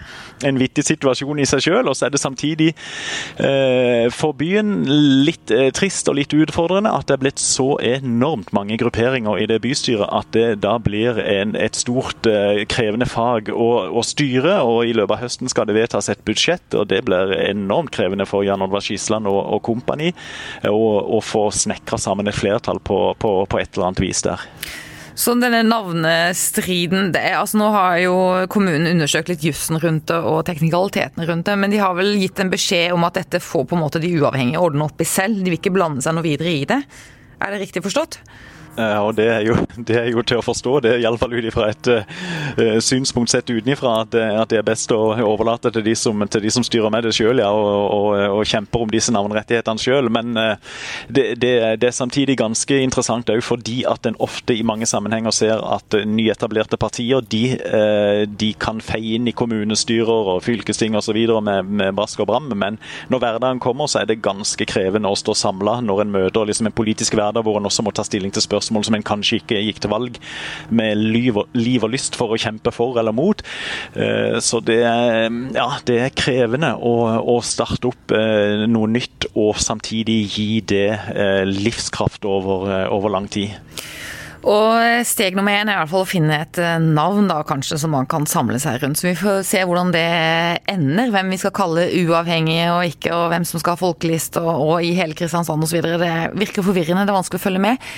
en 0.44 0.58
vittig 0.60 0.84
situasjon 0.84 1.40
i 1.40 1.46
seg 1.48 1.62
selv. 1.64 1.90
Og 1.90 1.96
så 1.96 2.06
er 2.06 2.14
det 2.14 2.20
samtidig 2.20 2.70
eh, 3.38 4.10
for 4.12 4.36
byen 4.36 4.84
litt 5.24 5.52
eh, 5.54 5.70
trist 5.74 6.08
og 6.10 6.18
litt 6.18 6.34
utfordrende 6.36 6.92
at 6.92 7.08
det 7.08 7.16
er 7.16 7.24
blitt 7.24 7.42
så 7.42 7.74
enormt 7.84 8.52
mange 8.56 8.78
grupperinger 8.80 9.40
i 9.40 9.48
det 9.50 9.60
bystyret 9.64 10.08
at 10.10 10.30
det 10.36 10.60
da 10.64 10.76
blir 10.82 11.18
en, 11.20 11.54
et 11.56 11.76
stort 11.78 12.26
krevende 12.70 13.08
fag 13.08 13.50
å, 13.52 13.70
å, 13.88 14.04
styre. 14.04 14.58
Og 14.64 14.90
i 14.90 14.94
løpet 14.96 15.16
av 15.16 15.24
høsten 15.24 15.52
skal 15.52 15.68
det 15.68 15.78
vedtas 15.78 16.10
et 16.12 16.24
budsjett, 16.26 16.66
og 16.74 16.88
det 16.92 17.02
blir 17.08 17.34
enormt 17.44 17.92
krevende 17.94 18.28
for 18.28 18.46
Jan 18.46 18.64
Oddvar 18.64 18.84
Skisland 18.84 19.28
og, 19.30 19.40
og 19.56 19.62
kompani 19.64 20.12
å 20.68 21.20
få 21.24 21.46
snekra 21.54 21.98
sammen 22.00 22.28
et 22.28 22.36
flertall 22.36 22.80
på, 22.84 22.98
på, 23.18 23.36
på 23.48 23.60
et 23.60 23.76
eller 23.76 23.90
annet 23.90 24.04
vis 24.04 24.24
der. 24.26 24.42
Så 25.14 25.36
denne 25.38 25.60
navnestriden 25.62 27.12
det 27.14 27.20
er, 27.22 27.36
altså 27.38 27.60
Nå 27.60 27.68
har 27.70 27.98
jo 28.02 28.14
kommunen 28.50 28.88
undersøkt 28.90 29.30
litt 29.30 29.44
jussen 29.46 29.78
rundt 29.78 30.08
det 30.10 30.16
og 30.18 30.40
teknikalitetene 30.48 31.28
rundt 31.28 31.46
det, 31.46 31.54
men 31.60 31.70
de 31.70 31.78
har 31.78 31.94
vel 31.94 32.16
gitt 32.18 32.42
en 32.42 32.50
beskjed 32.50 32.96
om 32.96 33.06
at 33.06 33.20
dette 33.20 33.42
får 33.42 33.68
på 33.70 33.78
en 33.78 33.84
måte 33.84 34.02
de 34.02 34.10
uavhengige 34.18 34.62
ordne 34.62 34.88
opp 34.88 34.98
i 34.98 35.06
selv. 35.06 35.38
De 35.38 35.52
vil 35.52 35.60
ikke 35.60 35.74
blande 35.76 36.02
seg 36.02 36.16
noe 36.16 36.26
videre 36.26 36.50
i 36.50 36.66
det. 36.66 36.80
Er 37.38 37.54
det 37.54 37.62
riktig 37.62 37.84
forstått? 37.86 38.18
Eh, 38.74 38.98
og 38.98 39.14
det 39.14 39.26
er, 39.30 39.42
jo, 39.46 39.54
det 39.88 39.96
er, 40.00 40.08
jo, 40.10 40.22
til 40.26 40.40
å 40.40 40.44
forstå, 40.44 40.72
det 40.82 40.92
er 40.94 41.04
iallfall 41.04 41.36
ut 41.36 41.46
ifra 41.46 41.68
et 41.70 41.90
uh, 41.90 42.78
synspunkt 42.82 43.30
sett 43.30 43.50
utenfra 43.50 44.00
at, 44.02 44.16
at, 44.18 44.50
det 44.50 44.58
er 44.58 44.66
best 44.66 44.90
å 44.94 45.14
overlate 45.22 45.70
til 45.74 45.84
de 45.86 45.94
som, 45.98 46.24
til 46.26 46.42
de 46.42 46.50
som 46.50 46.64
styrer 46.66 46.90
med 46.90 47.06
det 47.06 47.14
sjøl 47.14 47.42
ja, 47.42 47.50
og, 47.54 47.68
og, 47.94 48.08
og, 48.40 48.42
kjemper 48.48 48.84
om 48.84 48.90
disse 48.90 49.14
navnerettighetene 49.14 49.82
sjøl. 49.82 50.10
Men 50.14 50.34
uh, 50.38 50.56
det, 51.06 51.26
det, 51.42 51.52
det, 51.82 51.90
er 51.90 51.94
samtidig 51.94 52.38
ganske 52.40 52.80
interessant 52.82 53.30
òg 53.30 53.42
fordi 53.46 53.82
at 53.88 54.08
en 54.10 54.18
ofte 54.24 54.56
i 54.56 54.66
mange 54.66 54.88
sammenhenger 54.90 55.34
ser 55.34 55.62
at 55.62 55.94
nyetablerte 56.08 56.78
partier 56.80 57.22
de, 57.30 57.44
uh, 57.62 58.24
de 58.26 58.50
kan 58.58 58.82
feie 58.82 59.14
inn 59.18 59.30
i 59.30 59.36
kommunestyrer 59.36 60.34
og 60.34 60.42
fylkesting 60.46 60.98
osv. 60.98 61.20
Med, 61.44 61.70
med 61.78 61.94
brask 61.96 62.20
og 62.20 62.28
bram. 62.28 62.50
Men 62.58 62.76
når 63.12 63.22
hverdagen 63.22 63.62
kommer, 63.62 63.88
så 63.90 64.02
er 64.02 64.08
det 64.10 64.22
ganske 64.24 64.66
krevende 64.68 65.10
å 65.10 65.18
stå 65.18 65.34
samla 65.38 65.78
når 65.84 66.04
en 66.04 66.14
møter 66.14 66.48
liksom 66.48 66.68
en 66.68 66.76
politisk 66.76 67.14
hverdag 67.16 67.44
hvor 67.46 67.58
en 67.58 67.68
også 67.68 67.84
må 67.86 67.92
ta 67.94 68.04
stilling 68.06 68.32
til 68.34 68.44
spørsmål 68.44 68.63
spørsmål 68.64 68.86
som 68.88 68.96
en 68.98 69.06
kanskje 69.06 69.40
ikke 69.42 69.62
gikk 69.68 69.82
til 69.84 69.92
valg 69.92 70.18
med 70.70 70.96
liv 70.98 71.36
og, 71.36 71.48
liv 71.54 71.84
og 71.84 71.92
lyst 71.94 72.16
for 72.18 72.34
å 72.34 72.40
kjempe 72.40 72.72
for 72.74 72.98
eller 73.00 73.14
mot. 73.14 73.42
Eh, 73.94 74.40
så 74.40 74.60
det 74.64 74.80
er, 74.88 75.28
ja, 75.54 75.68
det 75.86 76.00
er 76.00 76.16
krevende 76.16 76.74
å, 76.76 76.94
å 77.20 77.40
starte 77.44 77.90
opp 77.92 78.14
eh, 78.14 78.64
noe 78.68 78.90
nytt 78.90 79.30
og 79.34 79.58
samtidig 79.60 80.22
gi 80.34 80.48
det 80.64 80.88
eh, 80.92 81.44
livskraft 81.48 82.24
over, 82.28 82.88
over 82.92 83.12
lang 83.12 83.28
tid. 83.28 83.54
Og 84.44 85.06
steg 85.08 85.32
nummer 85.38 85.54
én 85.56 85.70
er 85.72 85.78
i 85.78 85.80
hvert 85.80 85.88
fall 85.88 86.02
å 86.04 86.08
finne 86.08 86.36
et 86.42 86.58
navn 86.84 87.30
da, 87.30 87.38
kanskje, 87.48 87.78
som 87.80 87.94
man 87.96 88.04
kan 88.04 88.26
samle 88.28 88.58
seg 88.60 88.82
rundt. 88.82 89.00
Så 89.00 89.06
vi 89.06 89.14
får 89.16 89.40
se 89.48 89.62
hvordan 89.64 89.88
det 89.94 90.04
ender. 90.68 91.08
Hvem 91.14 91.32
vi 91.32 91.38
skal 91.40 91.54
kalle 91.56 91.86
uavhengige 92.02 92.66
og 92.74 92.90
ikke, 92.90 93.14
og 93.16 93.32
hvem 93.32 93.48
som 93.48 93.62
skal 93.62 93.72
ha 93.72 93.80
folkeliste 93.80 94.44
og, 94.44 94.52
og 94.66 94.84
i 94.84 94.92
hele 94.98 95.16
Kristiansand 95.16 95.64
osv. 95.64 95.80
Det 95.80 96.12
virker 96.36 96.66
forvirrende, 96.66 97.06
det 97.08 97.14
er 97.14 97.20
vanskelig 97.22 97.40
å 97.40 97.46
følge 97.46 97.64
med. 97.64 97.88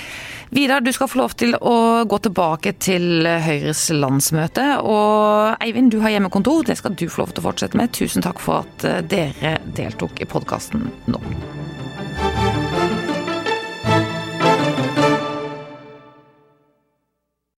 Vidar, 0.49 0.81
du 0.81 0.91
skal 0.95 1.09
få 1.11 1.19
lov 1.19 1.35
til 1.39 1.55
å 1.55 2.05
gå 2.07 2.19
tilbake 2.23 2.73
til 2.79 3.27
Høyres 3.27 3.87
landsmøte. 3.91 4.67
Og 4.83 5.57
Eivind, 5.63 5.91
du 5.91 5.99
har 6.03 6.15
hjemmekontor. 6.15 6.63
Det 6.69 6.77
skal 6.79 6.95
du 6.95 7.07
få 7.09 7.25
lov 7.25 7.35
til 7.35 7.43
å 7.43 7.49
fortsette 7.49 7.79
med. 7.79 7.91
Tusen 7.95 8.25
takk 8.25 8.39
for 8.43 8.63
at 8.63 8.87
dere 9.11 9.57
deltok 9.77 10.23
i 10.23 10.29
podkasten 10.29 10.87
nå. 11.11 11.21